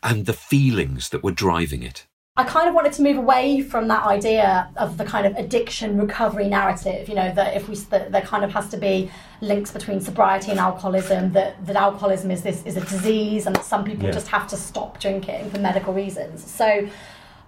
and 0.00 0.26
the 0.26 0.32
feelings 0.32 1.08
that 1.08 1.24
were 1.24 1.32
driving 1.32 1.82
it. 1.82 2.06
I 2.36 2.44
kind 2.44 2.68
of 2.68 2.74
wanted 2.74 2.92
to 2.94 3.02
move 3.02 3.16
away 3.16 3.62
from 3.62 3.88
that 3.88 4.04
idea 4.04 4.70
of 4.76 4.96
the 4.96 5.04
kind 5.04 5.26
of 5.26 5.34
addiction 5.34 5.98
recovery 5.98 6.46
narrative. 6.46 7.08
You 7.08 7.16
know 7.16 7.34
that 7.34 7.56
if 7.56 7.68
we 7.68 7.74
that 7.74 8.12
there 8.12 8.22
kind 8.22 8.44
of 8.44 8.52
has 8.52 8.68
to 8.68 8.76
be 8.76 9.10
links 9.40 9.72
between 9.72 10.00
sobriety 10.00 10.52
and 10.52 10.60
alcoholism. 10.60 11.32
That 11.32 11.66
that 11.66 11.74
alcoholism 11.74 12.30
is 12.30 12.42
this 12.44 12.64
is 12.64 12.76
a 12.76 12.80
disease, 12.82 13.46
and 13.46 13.56
that 13.56 13.64
some 13.64 13.82
people 13.84 14.04
Yeah. 14.04 14.12
just 14.12 14.28
have 14.28 14.46
to 14.48 14.56
stop 14.56 15.00
drinking 15.00 15.50
for 15.50 15.58
medical 15.58 15.92
reasons. 15.92 16.48
So 16.48 16.88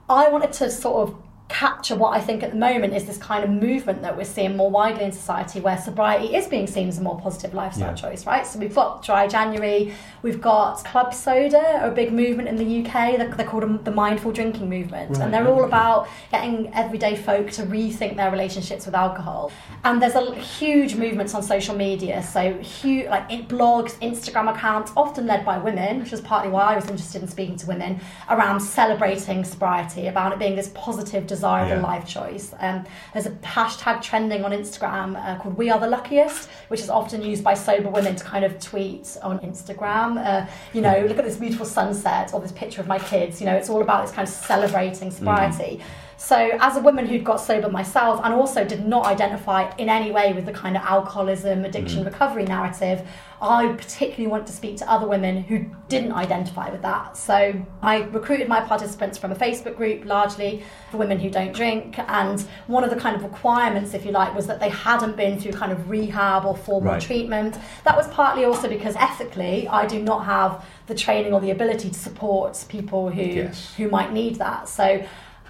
I 0.08 0.28
wanted 0.28 0.52
to 0.54 0.68
sort 0.68 1.08
of 1.08 1.14
capture 1.52 1.94
what 1.94 2.16
I 2.16 2.20
think 2.20 2.42
at 2.42 2.50
the 2.50 2.56
moment 2.56 2.94
is 2.94 3.04
this 3.04 3.18
kind 3.18 3.44
of 3.44 3.50
movement 3.50 4.00
that 4.02 4.16
we're 4.16 4.24
seeing 4.24 4.56
more 4.56 4.70
widely 4.70 5.04
in 5.04 5.12
society 5.12 5.60
where 5.60 5.76
sobriety 5.76 6.34
is 6.34 6.46
being 6.46 6.66
seen 6.66 6.88
as 6.88 6.96
a 6.98 7.02
more 7.02 7.20
positive 7.20 7.52
lifestyle 7.52 7.88
Yeah. 7.90 7.94
choice, 7.94 8.26
right? 8.26 8.46
So 8.46 8.58
we've 8.58 8.74
got 8.74 9.02
Dry 9.02 9.28
January, 9.28 9.92
we've 10.22 10.40
got 10.40 10.82
Club 10.84 11.12
Soda, 11.12 11.80
a 11.86 11.90
big 11.90 12.10
movement 12.10 12.48
in 12.48 12.56
the 12.56 12.64
UK. 12.80 13.18
They're, 13.18 13.28
they're 13.28 13.46
called 13.46 13.84
the 13.84 13.90
Mindful 13.90 14.32
Drinking 14.32 14.70
Movement, 14.70 15.10
Right, 15.10 15.20
and 15.20 15.34
they're 15.34 15.46
all 15.46 15.64
about 15.64 16.08
getting 16.30 16.72
everyday 16.74 17.16
folk 17.16 17.50
to 17.52 17.64
rethink 17.64 18.16
their 18.16 18.30
relationships 18.30 18.86
with 18.86 18.94
alcohol. 18.94 19.52
And 19.84 20.00
there's 20.00 20.14
a 20.14 20.34
huge 20.34 20.94
movements 20.94 21.34
on 21.34 21.42
social 21.42 21.76
media, 21.76 22.22
so 22.22 22.54
huge 22.60 23.08
like 23.08 23.28
blogs, 23.48 23.92
Instagram 24.00 24.54
accounts, 24.54 24.90
often 24.96 25.26
led 25.26 25.44
by 25.44 25.58
women, 25.58 26.00
which 26.00 26.12
was 26.12 26.22
partly 26.22 26.50
why 26.50 26.62
I 26.72 26.76
was 26.76 26.88
interested 26.88 27.20
in 27.20 27.28
speaking 27.28 27.56
to 27.56 27.66
women 27.66 28.00
around 28.30 28.60
celebrating 28.60 29.44
sobriety, 29.44 30.06
about 30.06 30.32
it 30.32 30.38
being 30.38 30.56
this 30.56 30.70
positive, 30.74 31.26
desirable 31.42 31.76
Yeah. 31.76 31.82
life 31.92 32.06
choice. 32.06 32.54
Um, 32.60 32.84
there's 33.12 33.26
a 33.26 33.30
hashtag 33.56 34.00
trending 34.02 34.44
on 34.44 34.52
Instagram 34.52 35.16
uh, 35.16 35.38
called 35.40 35.56
"We 35.58 35.70
Are 35.70 35.80
the 35.80 35.88
Luckiest," 35.88 36.48
which 36.68 36.80
is 36.80 36.88
often 36.90 37.20
used 37.22 37.42
by 37.42 37.54
sober 37.54 37.88
women 37.90 38.14
to 38.16 38.24
kind 38.24 38.44
of 38.44 38.58
tweet 38.60 39.16
on 39.22 39.38
Instagram. 39.40 40.08
Uh, 40.24 40.46
you 40.72 40.80
know, 40.80 40.96
look 41.08 41.18
at 41.18 41.24
this 41.24 41.36
beautiful 41.36 41.66
sunset 41.66 42.32
or 42.32 42.40
this 42.40 42.52
picture 42.52 42.80
of 42.80 42.86
my 42.86 42.98
kids. 42.98 43.40
You 43.40 43.46
know, 43.46 43.54
it's 43.56 43.68
all 43.68 43.82
about 43.82 44.02
this 44.06 44.14
kind 44.14 44.26
of 44.28 44.32
celebrating 44.32 45.10
sobriety. 45.10 45.80
So, 46.24 46.36
as 46.60 46.76
a 46.76 46.80
woman 46.80 47.06
who'd 47.06 47.24
got 47.24 47.40
sober 47.40 47.68
myself 47.68 48.20
and 48.22 48.32
also 48.32 48.64
did 48.64 48.86
not 48.86 49.06
identify 49.06 49.74
in 49.76 49.88
any 49.88 50.12
way 50.12 50.32
with 50.32 50.46
the 50.46 50.52
kind 50.52 50.76
of 50.76 50.82
alcoholism, 50.84 51.64
addiction, 51.64 52.02
mm. 52.02 52.04
recovery 52.04 52.44
narrative, 52.44 53.02
I 53.40 53.66
particularly 53.72 54.28
want 54.28 54.46
to 54.46 54.52
speak 54.52 54.76
to 54.76 54.88
other 54.88 55.08
women 55.08 55.42
who 55.42 55.66
didn't 55.88 56.12
identify 56.12 56.70
with 56.70 56.80
that. 56.82 57.16
So, 57.16 57.52
I 57.82 58.02
recruited 58.02 58.46
my 58.46 58.60
participants 58.60 59.18
from 59.18 59.32
a 59.32 59.34
Facebook 59.34 59.76
group 59.76 60.04
largely 60.04 60.62
for 60.92 60.98
women 60.98 61.18
who 61.18 61.28
don't 61.28 61.52
drink. 61.52 61.98
And 61.98 62.40
one 62.68 62.84
of 62.84 62.90
the 62.90 62.96
kind 63.00 63.16
of 63.16 63.24
requirements, 63.24 63.92
if 63.92 64.06
you 64.06 64.12
like, 64.12 64.32
was 64.32 64.46
that 64.46 64.60
they 64.60 64.68
hadn't 64.68 65.16
been 65.16 65.40
through 65.40 65.52
kind 65.54 65.72
of 65.72 65.90
rehab 65.90 66.44
or 66.46 66.56
formal 66.56 66.92
Right. 66.92 67.02
treatment. 67.02 67.58
That 67.82 67.96
was 67.96 68.06
partly 68.08 68.44
also 68.44 68.68
because 68.68 68.94
ethically, 68.94 69.66
I 69.66 69.86
do 69.86 70.00
not 70.00 70.24
have 70.24 70.64
the 70.86 70.94
training 70.94 71.34
or 71.34 71.40
the 71.40 71.50
ability 71.50 71.90
to 71.90 71.98
support 71.98 72.64
people 72.68 73.10
who 73.10 73.22
Yes. 73.22 73.74
who 73.76 73.88
might 73.88 74.12
need 74.12 74.36
that. 74.36 74.68
So 74.68 75.02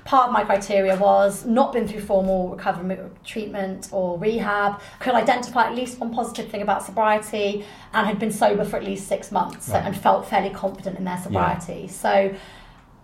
part 0.05 0.29
of 0.29 0.33
my 0.33 0.45
criteria 0.45 0.97
was 0.97 1.45
not 1.47 1.73
been 1.73 1.87
through 1.87 2.01
formal 2.01 2.49
recovery 2.49 2.99
treatment 3.25 3.89
or 3.93 4.19
rehab, 4.19 4.81
could 5.01 5.15
identify 5.15 5.67
at 5.67 5.75
least 5.75 5.99
one 6.01 6.13
positive 6.13 6.51
thing 6.51 6.63
about 6.63 6.83
sobriety, 6.85 7.65
and 7.95 8.07
had 8.07 8.19
been 8.19 8.33
sober 8.33 8.65
for 8.65 8.77
at 8.77 8.85
least 8.85 9.07
six 9.09 9.31
months 9.31 9.69
Right. 9.69 9.85
and 9.85 9.97
felt 9.97 10.27
fairly 10.27 10.51
confident 10.51 10.99
in 10.99 11.05
their 11.05 11.19
sobriety. 11.19 11.89
So 11.89 12.31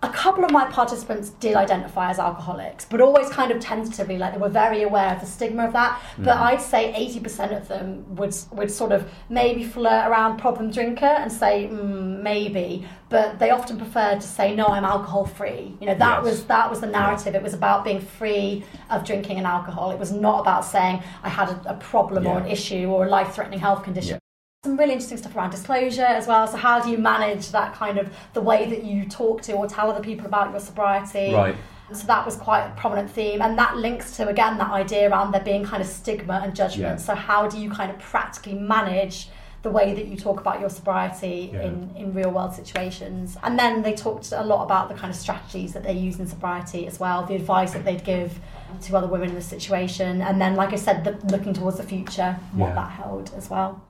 a 0.01 0.09
couple 0.09 0.45
of 0.45 0.51
my 0.51 0.65
participants 0.71 1.31
did 1.41 1.55
identify 1.55 2.09
as 2.09 2.19
alcoholics, 2.19 2.85
but 2.85 3.01
always 3.01 3.27
kind 3.29 3.51
of 3.51 3.59
tentatively, 3.59 4.17
like 4.17 4.31
they 4.33 4.39
were 4.39 4.47
very 4.47 4.83
aware 4.83 5.13
of 5.13 5.19
the 5.19 5.25
stigma 5.25 5.65
of 5.65 5.73
that. 5.73 6.01
But 6.17 6.37
I'd 6.37 6.61
say 6.61 6.93
80% 6.93 7.57
of 7.57 7.67
them 7.67 8.15
would 8.15 8.33
would 8.53 8.71
sort 8.71 8.91
of 8.93 9.09
maybe 9.29 9.63
flirt 9.65 10.07
around 10.07 10.37
problem 10.37 10.71
drinker 10.71 11.05
and 11.05 11.29
say 11.29 11.67
mm, 11.69 12.21
maybe, 12.21 12.85
but 13.09 13.39
they 13.39 13.49
often 13.49 13.77
preferred 13.77 14.21
to 14.21 14.27
say 14.27 14.55
no, 14.55 14.67
I'm 14.67 14.85
alcohol 14.85 15.25
free. 15.25 15.75
You 15.81 15.87
know 15.87 15.95
that 15.95 16.23
Yes. 16.23 16.25
was 16.25 16.45
that 16.45 16.69
was 16.69 16.79
the 16.79 16.87
narrative. 16.87 17.35
It 17.35 17.43
was 17.43 17.53
about 17.53 17.83
being 17.83 17.99
free 17.99 18.63
of 18.89 19.03
drinking 19.03 19.37
and 19.37 19.45
alcohol. 19.45 19.91
It 19.91 19.99
was 19.99 20.13
not 20.13 20.39
about 20.39 20.63
saying 20.63 21.03
I 21.23 21.29
had 21.29 21.49
a, 21.49 21.71
a 21.71 21.77
problem 21.77 22.25
or 22.25 22.39
an 22.39 22.47
issue 22.47 22.85
or 22.89 23.05
a 23.05 23.09
life 23.09 23.33
threatening 23.35 23.59
health 23.59 23.83
condition 23.83 24.13
Yeah. 24.13 24.28
Some 24.65 24.75
really 24.75 24.91
interesting 24.91 25.17
stuff 25.17 25.33
around 25.37 25.51
disclosure 25.51 26.03
as 26.03 26.27
well. 26.27 26.45
So 26.45 26.57
how 26.57 26.81
do 26.81 26.89
you 26.89 26.97
manage 26.97 27.49
that 27.51 27.73
kind 27.73 27.97
of 27.97 28.13
the 28.33 28.41
way 28.41 28.69
that 28.69 28.83
you 28.83 29.05
talk 29.05 29.41
to 29.43 29.53
or 29.53 29.67
tell 29.67 29.89
other 29.89 30.03
people 30.03 30.25
about 30.25 30.51
your 30.51 30.59
sobriety? 30.59 31.33
Right. 31.33 31.55
So 31.93 32.05
that 32.07 32.25
was 32.25 32.35
quite 32.35 32.65
a 32.65 32.71
prominent 32.75 33.09
theme, 33.09 33.41
and 33.41 33.57
that 33.57 33.77
links 33.77 34.17
to 34.17 34.27
again 34.27 34.57
that 34.57 34.69
idea 34.69 35.09
around 35.09 35.31
there 35.31 35.41
being 35.41 35.63
kind 35.63 35.81
of 35.81 35.87
stigma 35.87 36.41
and 36.43 36.53
judgment. 36.53 36.81
Yeah. 36.81 36.95
So 36.97 37.15
how 37.15 37.47
do 37.47 37.57
you 37.57 37.69
kind 37.71 37.89
of 37.89 37.97
practically 37.99 38.53
manage 38.53 39.29
the 39.61 39.69
way 39.71 39.93
that 39.93 40.05
you 40.07 40.15
talk 40.17 40.39
about 40.41 40.59
your 40.59 40.69
sobriety 40.69 41.49
Yeah. 41.53 41.63
in, 41.63 41.89
in 41.95 42.13
real 42.13 42.29
world 42.29 42.53
situations? 42.53 43.37
And 43.41 43.57
then 43.57 43.81
they 43.81 43.93
talked 43.93 44.33
a 44.33 44.43
lot 44.43 44.65
about 44.65 44.89
the 44.89 44.93
kind 44.93 45.09
of 45.09 45.15
strategies 45.15 45.71
that 45.71 45.83
they 45.83 45.93
use 45.93 46.19
in 46.19 46.27
sobriety 46.27 46.85
as 46.85 46.99
well, 46.99 47.25
the 47.25 47.35
advice 47.35 47.71
that 47.71 47.85
they'd 47.85 48.03
give 48.03 48.37
to 48.81 48.97
other 48.97 49.07
women 49.07 49.29
in 49.29 49.35
the 49.35 49.41
situation, 49.41 50.21
and 50.21 50.39
then 50.41 50.55
like 50.55 50.73
I 50.73 50.75
said, 50.75 51.05
the, 51.05 51.11
looking 51.35 51.53
towards 51.53 51.77
the 51.77 51.83
future, 51.83 52.33
what 52.51 52.67
Yeah. 52.67 52.75
that 52.75 52.91
held 52.91 53.31
as 53.37 53.49
well. 53.49 53.81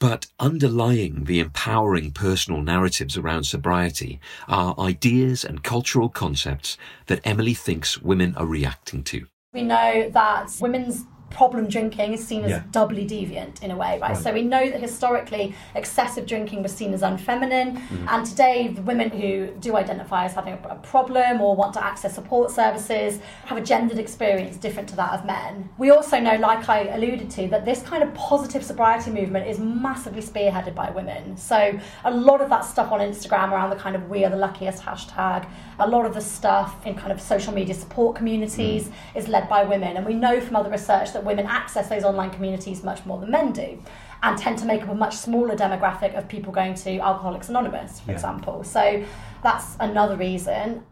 But 0.00 0.26
underlying 0.38 1.24
the 1.24 1.40
empowering 1.40 2.12
personal 2.12 2.62
narratives 2.62 3.16
around 3.16 3.44
sobriety 3.44 4.20
are 4.46 4.76
ideas 4.78 5.44
and 5.44 5.64
cultural 5.64 6.08
concepts 6.08 6.76
that 7.06 7.20
Emily 7.24 7.54
thinks 7.54 8.00
women 8.00 8.36
are 8.36 8.46
reacting 8.46 9.02
to. 9.04 9.26
We 9.52 9.62
know 9.62 10.08
that 10.10 10.52
women's 10.60 11.04
problem 11.30 11.68
drinking 11.68 12.12
is 12.14 12.26
seen 12.26 12.44
as 12.44 12.50
Yeah. 12.50 12.62
doubly 12.72 13.06
deviant 13.06 13.62
in 13.62 13.70
a 13.70 13.76
way, 13.76 13.98
right? 14.00 14.00
Right. 14.00 14.16
So 14.16 14.32
we 14.32 14.42
know 14.42 14.70
that 14.70 14.80
historically 14.80 15.54
excessive 15.74 16.26
drinking 16.26 16.62
was 16.62 16.72
seen 16.72 16.94
as 16.94 17.02
unfeminine, 17.02 17.76
Mm. 17.76 18.06
and 18.12 18.26
today 18.26 18.68
the 18.68 18.82
women 18.82 19.10
who 19.10 19.48
do 19.60 19.76
identify 19.76 20.24
as 20.24 20.34
having 20.34 20.54
a, 20.54 20.68
a 20.70 20.74
problem 20.76 21.40
or 21.40 21.54
want 21.54 21.74
to 21.74 21.84
access 21.84 22.14
support 22.14 22.50
services 22.50 23.20
have 23.46 23.58
a 23.58 23.60
gendered 23.60 23.98
experience 23.98 24.56
different 24.56 24.88
to 24.88 24.96
that 24.96 25.12
of 25.12 25.24
men. 25.24 25.68
We 25.78 25.90
also 25.90 26.18
know, 26.18 26.36
like 26.36 26.68
I 26.68 26.88
alluded 26.88 27.30
to, 27.32 27.48
that 27.48 27.64
this 27.64 27.82
kind 27.82 28.02
of 28.02 28.12
positive 28.14 28.64
sobriety 28.64 29.10
movement 29.10 29.46
is 29.46 29.58
massively 29.58 30.22
spearheaded 30.22 30.74
by 30.74 30.90
women. 30.90 31.36
So 31.36 31.78
a 32.04 32.10
lot 32.10 32.40
of 32.40 32.48
that 32.50 32.64
stuff 32.64 32.90
on 32.90 33.00
Instagram 33.00 33.52
around 33.52 33.70
the 33.70 33.76
kind 33.76 33.94
of 33.94 34.08
"We 34.08 34.24
Are 34.24 34.30
the 34.30 34.36
Luckiest" 34.36 34.82
hashtag, 34.82 35.44
a 35.78 35.86
lot 35.86 36.06
of 36.06 36.14
the 36.14 36.20
stuff 36.20 36.86
in 36.86 36.94
kind 36.94 37.12
of 37.12 37.20
social 37.20 37.52
media 37.52 37.74
support 37.74 38.16
communities 38.16 38.90
is 39.14 39.28
led 39.28 39.48
by 39.48 39.64
women, 39.64 39.96
and 39.96 40.06
we 40.06 40.14
know 40.14 40.40
from 40.40 40.56
other 40.56 40.70
research 40.70 41.12
that 41.12 41.17
women 41.24 41.46
access 41.46 41.88
those 41.88 42.04
online 42.04 42.30
communities 42.30 42.82
much 42.82 43.04
more 43.06 43.18
than 43.20 43.30
men 43.30 43.52
do. 43.52 43.82
And 44.22 44.36
tend 44.36 44.58
to 44.58 44.64
make 44.64 44.82
up 44.82 44.88
a 44.88 44.94
much 44.94 45.14
smaller 45.14 45.54
demographic 45.54 46.16
of 46.18 46.26
people 46.28 46.52
going 46.52 46.74
to 46.74 46.98
Alcoholics 46.98 47.48
Anonymous, 47.48 48.00
for 48.00 48.10
Yeah. 48.10 48.14
example. 48.16 48.64
So 48.64 49.04
that's 49.42 49.76
another 49.78 50.16
reason. 50.16 50.84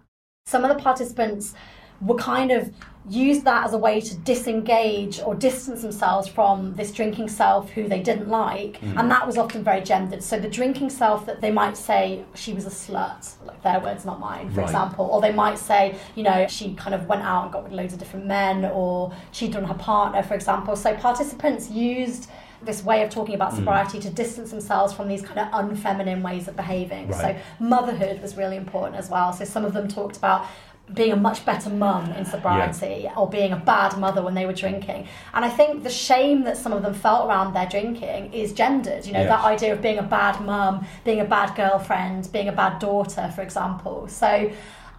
Some 0.47 0.65
of 0.65 0.77
the 0.77 0.81
participants 0.81 1.55
were 2.01 2.17
kind 2.17 2.51
of 2.51 2.73
used 3.09 3.45
that 3.45 3.65
as 3.65 3.73
a 3.73 3.79
way 3.79 4.01
to 4.01 4.17
disengage 4.17 5.21
or 5.21 5.35
distance 5.35 5.83
themselves 5.83 6.27
from 6.27 6.75
this 6.75 6.91
drinking 6.91 7.29
self 7.29 7.71
who 7.71 7.87
they 7.87 8.03
didn't 8.03 8.29
like 8.29 8.81
mm. 8.81 8.99
and 8.99 9.09
that 9.09 9.25
was 9.25 9.39
often 9.39 9.63
very 9.63 9.81
gendered 9.81 10.23
so 10.23 10.41
the 10.41 10.49
drinking 10.49 10.91
self 10.91 11.25
that 11.25 11.41
they 11.41 11.53
might 11.53 11.77
say 11.77 12.25
she 12.35 12.53
was 12.53 12.67
a 12.67 12.71
slut 12.71 13.33
like 13.47 13.63
their 13.63 13.79
words 13.79 14.05
not 14.05 14.19
mine 14.19 14.51
for 14.51 14.61
right. 14.61 14.65
example 14.65 15.07
or 15.07 15.21
they 15.21 15.33
might 15.33 15.57
say 15.57 15.95
you 16.17 16.25
know 16.25 16.47
she 16.49 16.75
kind 16.75 16.95
of 16.97 17.07
went 17.07 17.23
out 17.23 17.45
and 17.45 17.53
got 17.53 17.63
with 17.63 17.73
loads 17.73 17.93
of 17.93 18.01
different 18.01 18.27
men 18.27 18.65
or 18.65 19.13
cheated 19.31 19.55
on 19.55 19.65
her 19.65 19.75
partner 19.75 20.21
for 20.21 20.35
example 20.35 20.75
so 20.75 20.93
participants 20.97 21.71
used 21.71 22.29
this 22.63 22.83
way 22.83 23.03
of 23.03 23.11
talking 23.11 23.35
about 23.35 23.53
mm. 23.53 23.57
sobriety 23.57 23.99
mm. 23.99 24.03
to 24.03 24.11
distance 24.11 24.51
themselves 24.51 24.93
from 24.93 25.09
these 25.09 25.23
kind 25.23 25.39
of 25.39 25.49
unfeminine 25.53 26.23
ways 26.23 26.49
of 26.49 26.57
behaving. 26.57 27.09
Right. 27.09 27.37
So 27.37 27.65
motherhood 27.65 28.21
was 28.23 28.37
really 28.37 28.57
important 28.57 28.97
as 28.97 29.11
well. 29.11 29.33
So 29.33 29.45
some 29.45 29.65
of 29.65 29.73
them 29.73 29.89
talked 29.89 30.17
about 30.17 30.47
being 30.95 31.13
a 31.13 31.17
much 31.17 31.45
better 31.45 31.69
mum 31.69 32.13
in 32.13 32.25
sobriety 32.25 33.01
yeah. 33.05 33.15
or 33.17 33.29
being 33.29 33.53
a 33.53 33.57
bad 33.57 33.99
mother 33.99 34.23
when 34.23 34.35
they 34.35 34.47
were 34.47 34.53
drinking. 34.53 35.09
And 35.35 35.45
I 35.45 35.49
think 35.49 35.83
the 35.83 35.91
shame 35.91 36.45
that 36.45 36.57
some 36.57 36.73
of 36.73 36.83
them 36.83 36.95
felt 36.95 37.29
around 37.29 37.55
their 37.55 37.67
drinking 37.67 38.33
is 38.33 38.53
gendered. 38.53 39.05
You 39.05 39.13
know, 39.13 39.21
yes. 39.21 39.29
that 39.29 39.45
idea 39.45 39.73
of 39.73 39.83
being 39.83 39.99
a 39.99 40.03
bad 40.03 40.41
mum, 40.45 40.87
being 41.05 41.21
a 41.21 41.25
bad 41.25 41.57
girlfriend, 41.57 42.31
being 42.33 42.49
a 42.49 42.53
bad 42.53 42.79
daughter, 42.79 43.33
for 43.35 43.43
example. 43.43 44.07
So 44.07 44.51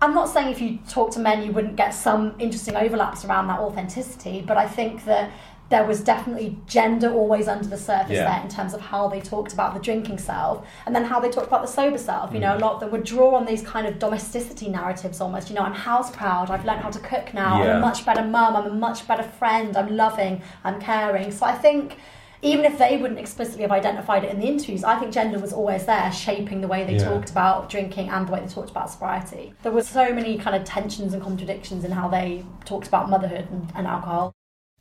I'm 0.02 0.14
not 0.14 0.30
saying 0.30 0.50
if 0.52 0.62
you 0.62 0.80
talk 0.90 1.12
to 1.12 1.20
men 1.20 1.44
you 1.44 1.52
wouldn't 1.52 1.76
get 1.76 1.92
some 1.92 2.36
interesting 2.38 2.76
overlaps 2.76 3.24
around 3.24 3.48
that 3.48 3.60
authenticity, 3.60 4.44
but 4.46 4.58
I 4.58 4.68
think 4.68 5.06
that 5.06 5.32
there 5.70 5.86
was 5.86 6.02
definitely 6.02 6.58
gender 6.66 7.12
always 7.12 7.48
under 7.48 7.68
the 7.68 7.78
surface 7.78 8.14
yeah. 8.14 8.32
there 8.32 8.44
in 8.44 8.50
terms 8.50 8.74
of 8.74 8.80
how 8.80 9.08
they 9.08 9.20
talked 9.20 9.54
about 9.54 9.74
the 9.74 9.80
drinking 9.80 10.18
self 10.18 10.66
and 10.86 10.96
then 10.96 11.04
how 11.04 11.20
they 11.20 11.30
talked 11.30 11.48
about 11.48 11.62
the 11.62 11.68
sober 11.68 11.98
self. 11.98 12.32
You 12.32 12.38
mm. 12.38 12.44
know, 12.44 12.58
a 12.58 12.60
lot 12.60 12.76
of 12.76 12.80
them 12.80 12.92
would 12.92 13.04
draw 13.04 13.36
on 13.36 13.46
these 13.46 13.62
kind 13.62 13.86
of 13.86 14.00
domesticity 14.00 14.70
narratives 14.70 15.20
almost. 15.20 15.50
You 15.50 15.56
know, 15.56 15.62
I'm 15.62 15.74
house 15.74 16.10
proud, 16.12 16.50
I've 16.50 16.66
learned 16.66 16.82
how 16.82 16.90
to 16.90 17.00
cook 17.00 17.34
now, 17.34 17.64
yeah. 17.64 17.72
I'm 17.72 17.78
a 17.78 17.82
much 17.82 18.06
better 18.06 18.24
mum, 18.24 18.56
I'm 18.56 18.72
a 18.72 18.74
much 18.74 19.08
better 19.08 19.24
friend, 19.24 19.76
I'm 19.76 19.96
loving, 19.96 20.42
I'm 20.64 20.80
caring. 20.80 21.32
So 21.32 21.46
I 21.46 21.54
think 21.54 21.98
even 22.42 22.66
if 22.66 22.78
they 22.78 22.98
wouldn't 22.98 23.20
explicitly 23.20 23.64
have 23.64 23.72
identified 23.72 24.24
it 24.24 24.32
in 24.32 24.40
the 24.40 24.46
interviews, 24.46 24.84
I 24.84 24.98
think 25.00 25.12
gender 25.12 25.40
was 25.40 25.52
always 25.52 25.86
there, 25.86 26.12
shaping 26.12 26.62
the 26.62 26.68
way 26.68 26.86
they 26.86 26.96
yeah. 26.96 27.10
talked 27.10 27.30
about 27.30 27.70
drinking 27.70 28.10
and 28.10 28.28
the 28.28 28.32
way 28.32 28.40
they 28.42 28.48
talked 28.48 28.70
about 28.70 28.92
sobriety. 28.92 29.54
There 29.64 29.72
were 29.72 29.82
so 29.82 30.14
many 30.14 30.38
kind 30.38 30.56
of 30.56 30.64
tensions 30.64 31.14
and 31.14 31.22
contradictions 31.22 31.84
in 31.84 31.92
how 31.92 32.08
they 32.08 32.46
talked 32.64 32.88
about 32.88 33.10
motherhood 33.10 33.48
and, 33.50 33.72
and 33.76 33.88
alcohol. 33.88 34.34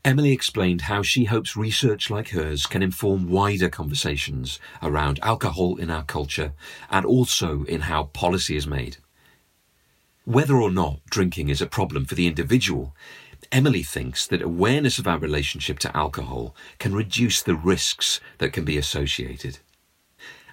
Emily 0.07 0.31
explained 0.31 0.83
how 0.83 1.03
she 1.03 1.25
hopes 1.25 1.57
research 1.57 2.11
like 2.11 2.29
hers 2.29 2.67
can 2.67 2.81
inform 2.81 3.29
wider 3.29 3.69
conversations 3.69 4.61
around 4.81 5.19
alcohol 5.21 5.75
in 5.79 5.91
our 5.91 6.05
culture 6.05 6.53
and 6.89 7.05
also 7.05 7.65
in 7.65 7.81
how 7.81 8.05
policy 8.05 8.57
is 8.57 8.69
made. 8.69 8.99
Whether 10.25 10.55
or 10.63 10.71
not 10.71 11.01
drinking 11.11 11.49
is 11.49 11.61
a 11.61 11.67
problem 11.67 12.05
for 12.05 12.15
the 12.15 12.29
individual, 12.29 12.95
Emily 13.51 13.83
thinks 13.83 14.29
that 14.29 14.43
awareness 14.43 15.01
of 15.01 15.09
our 15.09 15.19
relationship 15.19 15.81
to 15.81 15.97
alcohol 15.97 16.55
can 16.79 16.95
reduce 16.95 17.43
the 17.43 17.57
risks 17.57 18.21
that 18.39 18.53
can 18.53 18.65
be 18.65 18.79
associated. 18.79 19.59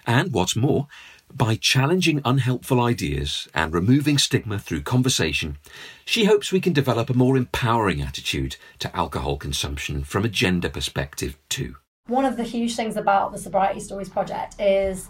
And 0.04 0.32
what's 0.32 0.56
more, 0.56 0.88
by 1.36 1.56
challenging 1.56 2.20
unhelpful 2.24 2.80
ideas 2.80 3.48
and 3.54 3.74
removing 3.74 4.18
stigma 4.18 4.58
through 4.58 4.82
conversation, 4.82 5.58
she 6.04 6.24
hopes 6.24 6.52
we 6.52 6.60
can 6.60 6.72
develop 6.72 7.10
a 7.10 7.14
more 7.14 7.36
empowering 7.36 8.00
attitude 8.00 8.56
to 8.78 8.96
alcohol 8.96 9.36
consumption 9.36 10.04
from 10.04 10.24
a 10.24 10.28
gender 10.28 10.68
perspective 10.68 11.36
too. 11.48 11.74
One 12.06 12.24
of 12.24 12.36
the 12.36 12.44
huge 12.44 12.76
things 12.76 12.96
about 12.96 13.32
the 13.32 13.38
Sobriety 13.38 13.80
Stories 13.80 14.08
project 14.08 14.60
is 14.60 15.08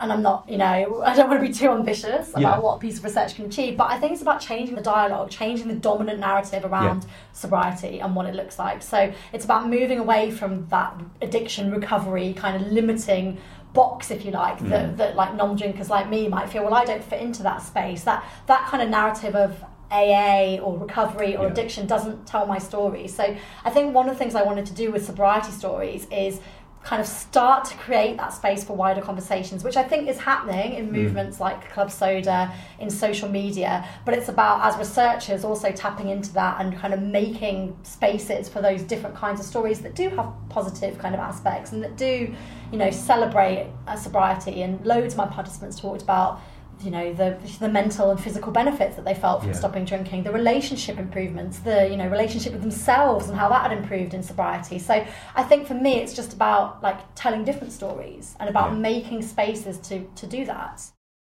and 0.00 0.10
I'm 0.10 0.22
not, 0.22 0.48
you 0.48 0.56
know, 0.56 1.02
I 1.06 1.14
don't 1.14 1.28
want 1.28 1.42
to 1.42 1.46
be 1.46 1.52
too 1.52 1.70
ambitious 1.70 2.30
about 2.30 2.40
yeah. 2.40 2.58
what 2.58 2.76
a 2.76 2.78
piece 2.78 2.98
of 2.98 3.04
research 3.04 3.34
can 3.34 3.46
achieve, 3.46 3.76
but 3.76 3.90
I 3.90 3.98
think 3.98 4.12
it's 4.12 4.22
about 4.22 4.40
changing 4.40 4.74
the 4.74 4.82
dialogue, 4.82 5.30
changing 5.30 5.68
the 5.68 5.74
dominant 5.74 6.18
narrative 6.18 6.64
around 6.64 7.04
yeah. 7.04 7.10
sobriety 7.32 8.00
and 8.00 8.16
what 8.16 8.26
it 8.26 8.34
looks 8.34 8.58
like. 8.58 8.82
So 8.82 9.12
it's 9.32 9.44
about 9.44 9.68
moving 9.68 9.98
away 9.98 10.30
from 10.30 10.66
that 10.68 10.98
addiction 11.20 11.70
recovery 11.70 12.32
kind 12.32 12.56
of 12.56 12.72
limiting 12.72 13.38
box, 13.72 14.10
if 14.10 14.24
you 14.24 14.30
like, 14.30 14.58
mm. 14.58 14.68
that, 14.68 14.96
that 14.96 15.16
like 15.16 15.34
non-drinkers 15.34 15.90
like 15.90 16.08
me 16.08 16.28
might 16.28 16.48
feel, 16.48 16.64
well, 16.64 16.74
I 16.74 16.84
don't 16.84 17.04
fit 17.04 17.20
into 17.20 17.42
that 17.44 17.62
space. 17.62 18.04
That 18.04 18.24
that 18.46 18.66
kind 18.68 18.82
of 18.82 18.88
narrative 18.88 19.34
of 19.34 19.62
AA 19.90 20.58
or 20.62 20.78
recovery 20.78 21.36
or 21.36 21.44
yeah. 21.44 21.50
addiction 21.50 21.86
doesn't 21.86 22.26
tell 22.26 22.46
my 22.46 22.58
story. 22.58 23.08
So 23.08 23.36
I 23.64 23.70
think 23.70 23.94
one 23.94 24.08
of 24.08 24.14
the 24.14 24.18
things 24.18 24.34
I 24.34 24.42
wanted 24.42 24.66
to 24.66 24.74
do 24.74 24.92
with 24.92 25.04
sobriety 25.04 25.50
stories 25.50 26.06
is 26.10 26.40
kind 26.82 27.00
of 27.00 27.06
start 27.06 27.66
to 27.66 27.76
create 27.76 28.16
that 28.16 28.32
space 28.32 28.64
for 28.64 28.74
wider 28.74 29.02
conversations, 29.02 29.62
which 29.62 29.76
I 29.76 29.82
think 29.82 30.08
is 30.08 30.18
happening 30.18 30.74
in 30.74 30.88
mm. 30.88 30.92
movements 30.92 31.36
mm. 31.36 31.40
like 31.40 31.70
Club 31.70 31.90
Soda, 31.90 32.52
in 32.78 32.88
social 32.88 33.28
media. 33.28 33.86
But 34.04 34.14
it's 34.14 34.28
about, 34.28 34.64
as 34.64 34.78
researchers, 34.78 35.44
also 35.44 35.70
tapping 35.72 36.08
into 36.08 36.32
that 36.34 36.60
and 36.60 36.76
kind 36.76 36.94
of 36.94 37.02
making 37.02 37.76
spaces 37.82 38.48
for 38.48 38.62
those 38.62 38.82
different 38.82 39.14
kinds 39.14 39.40
of 39.40 39.46
stories 39.46 39.80
that 39.80 39.94
do 39.94 40.08
have 40.10 40.32
positive 40.48 40.98
kind 40.98 41.14
of 41.14 41.20
aspects 41.20 41.72
and 41.72 41.82
that 41.82 41.96
do, 41.96 42.34
you 42.72 42.78
know, 42.78 42.90
celebrate 42.90 43.70
sobriety. 43.98 44.62
And 44.62 44.84
loads 44.86 45.14
of 45.14 45.18
my 45.18 45.26
participants 45.26 45.78
talked 45.78 46.02
about 46.02 46.40
you 46.82 46.90
know 46.90 47.12
the 47.12 47.36
the 47.58 47.68
mental 47.68 48.10
and 48.10 48.20
physical 48.20 48.52
benefits 48.52 48.96
that 48.96 49.04
they 49.04 49.14
felt 49.14 49.40
from 49.40 49.50
yeah. 49.50 49.56
stopping 49.56 49.84
drinking 49.84 50.22
the 50.22 50.30
relationship 50.32 50.98
improvements 50.98 51.58
the 51.60 51.88
you 51.88 51.96
know 51.96 52.08
relationship 52.08 52.52
with 52.52 52.62
themselves 52.62 53.28
and 53.28 53.38
how 53.38 53.48
that 53.48 53.70
had 53.70 53.76
improved 53.76 54.14
in 54.14 54.22
sobriety 54.22 54.78
so 54.78 55.04
i 55.34 55.42
think 55.42 55.66
for 55.66 55.74
me 55.74 55.94
it's 55.94 56.14
just 56.14 56.32
about 56.32 56.82
like 56.82 56.98
telling 57.14 57.44
different 57.44 57.72
stories 57.72 58.34
and 58.40 58.48
about 58.48 58.72
yeah. 58.72 58.78
making 58.78 59.22
spaces 59.22 59.78
to 59.78 60.04
to 60.14 60.26
do 60.26 60.44
that 60.44 60.82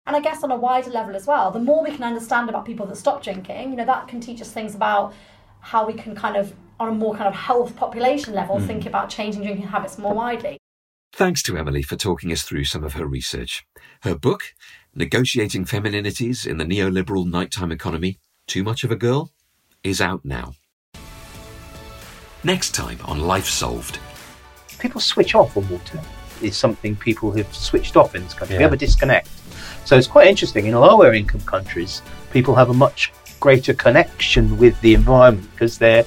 and 0.06 0.16
i 0.16 0.20
guess 0.20 0.44
on 0.44 0.52
a 0.52 0.56
wider 0.56 0.90
level 0.90 1.16
as 1.16 1.28
well 1.28 1.52
the 1.52 1.60
more 1.60 1.84
we 1.84 1.92
can 1.92 2.04
understand 2.04 2.50
about 2.50 2.66
people 2.66 2.86
that 2.86 2.96
stop 2.96 3.24
drinking 3.24 3.72
you 3.72 3.76
know 3.76 3.86
that 3.86 4.08
can 4.08 4.20
teach 4.20 4.42
us 4.42 4.52
things 4.52 4.76
about 4.76 5.14
how 5.60 5.86
we 5.86 5.94
can 5.94 6.16
kind 6.16 6.36
of 6.36 6.54
on 6.80 6.90
a 6.90 6.94
more 6.94 7.14
kind 7.14 7.28
of 7.28 7.36
health 7.36 7.76
population 7.76 8.34
level 8.34 8.58
mm. 8.58 8.66
think 8.68 8.86
about 8.86 9.10
changing 9.10 9.44
drinking 9.44 9.68
habits 9.68 9.98
more 9.98 10.14
widely 10.14 10.58
Thanks 11.14 11.44
to 11.44 11.58
Emily 11.58 11.82
for 11.82 11.98
talking 11.98 12.32
us 12.32 12.44
through 12.44 12.64
some 12.64 12.86
of 12.86 12.94
her 12.94 13.06
research. 13.06 13.66
Her 14.04 14.16
book, 14.16 14.54
Negotiating 14.94 15.64
Femininities 15.64 16.46
in 16.46 16.58
the 16.58 16.66
Neoliberal 16.66 17.26
Nighttime 17.26 17.72
Economy 17.72 18.20
Too 18.46 18.62
Much 18.62 18.84
of 18.84 18.92
a 18.92 18.98
Girl 18.98 19.32
is 19.86 20.02
out 20.02 20.26
now. 20.26 20.54
Next 22.44 22.76
time 22.76 23.00
on 23.06 23.22
Life 23.22 23.46
Solved. 23.46 24.00
People 24.80 25.00
switch 25.00 25.34
off 25.34 25.56
on 25.56 25.70
water. 25.70 26.02
Is 26.42 26.58
something 26.58 26.98
people 26.98 27.32
have 27.32 27.56
switched 27.56 27.96
off 27.96 28.16
in 28.16 28.24
this 28.24 28.34
country. 28.34 28.56
Yeah. 28.56 28.60
We 28.60 28.64
have 28.64 28.74
a 28.74 28.78
disconnect. 28.78 29.30
So 29.86 29.98
it's 29.98 30.08
quite 30.08 30.28
interesting. 30.28 30.66
In 30.66 30.76
lower 30.76 31.14
income 31.14 31.42
countries, 31.42 32.02
people 32.34 32.54
have 32.56 32.70
a 32.70 32.74
much 32.74 33.14
greater 33.40 33.74
connection 33.74 34.58
with 34.58 34.80
the 34.82 34.94
environment 34.94 35.50
because 35.52 35.78
they're 35.78 36.04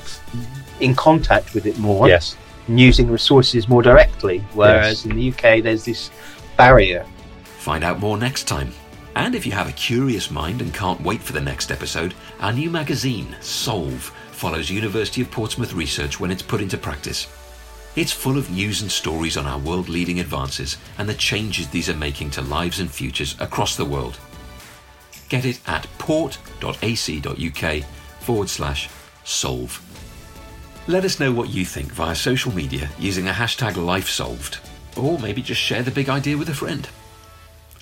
in 0.81 0.95
contact 0.95 1.55
with 1.55 1.65
it 1.65 1.79
more. 1.79 2.07
Yes. 2.07 2.37
And 2.69 2.79
using 2.79 3.11
resources 3.11 3.67
more 3.67 3.81
directly. 3.81 4.41
Whereas 4.53 5.07
yes. 5.07 5.11
in 5.11 5.17
the 5.17 5.31
UK, 5.31 5.63
there's 5.63 5.87
this 5.87 6.11
barrier 6.59 7.07
Find 7.65 7.83
out 7.83 7.99
more 7.99 8.19
next 8.19 8.45
time. 8.45 8.75
And 9.17 9.35
if 9.35 9.47
you 9.47 9.53
have 9.53 9.71
a 9.71 9.73
curious 9.73 10.31
mind 10.31 10.61
and 10.61 10.75
can't 10.75 11.01
wait 11.01 11.23
for 11.23 11.33
the 11.33 11.41
next 11.41 11.71
episode, 11.71 12.13
our 12.41 12.53
new 12.53 12.69
magazine, 12.69 13.35
Solve, 13.41 14.13
follows 14.33 14.69
University 14.69 15.23
of 15.23 15.31
Portsmouth 15.31 15.73
research 15.73 16.21
when 16.21 16.31
it's 16.31 16.43
put 16.43 16.61
into 16.61 16.77
practice. 16.77 17.27
It's 17.97 18.13
full 18.13 18.37
of 18.37 18.51
news 18.51 18.83
and 18.83 18.93
stories 18.93 19.39
on 19.39 19.47
our 19.47 19.59
world 19.59 19.89
leading 19.89 20.21
advances 20.21 20.77
and 20.99 21.09
the 21.09 21.15
changes 21.15 21.67
these 21.71 21.89
are 21.89 21.97
making 21.97 22.33
to 22.33 22.43
lives 22.43 22.81
and 22.81 22.91
futures 22.91 23.35
across 23.41 23.79
the 23.79 23.87
world. 23.87 24.19
Get 25.31 25.47
it 25.47 25.59
at 25.67 25.87
port.ac.uk 25.97 27.85
forward 28.21 28.51
slash 28.51 28.91
solve. 29.25 29.81
Let 30.87 31.07
us 31.07 31.19
know 31.19 31.33
what 31.33 31.49
you 31.49 31.65
think 31.65 31.93
via 31.93 32.15
social 32.15 32.55
media 32.55 32.91
using 32.99 33.25
the 33.25 33.31
hashtag 33.31 33.73
LifeSolved, 33.73 34.59
or 34.99 35.19
maybe 35.19 35.41
just 35.41 35.63
share 35.63 35.83
the 35.83 35.91
big 35.91 36.11
idea 36.11 36.37
with 36.37 36.51
a 36.51 36.55
friend. 36.55 36.87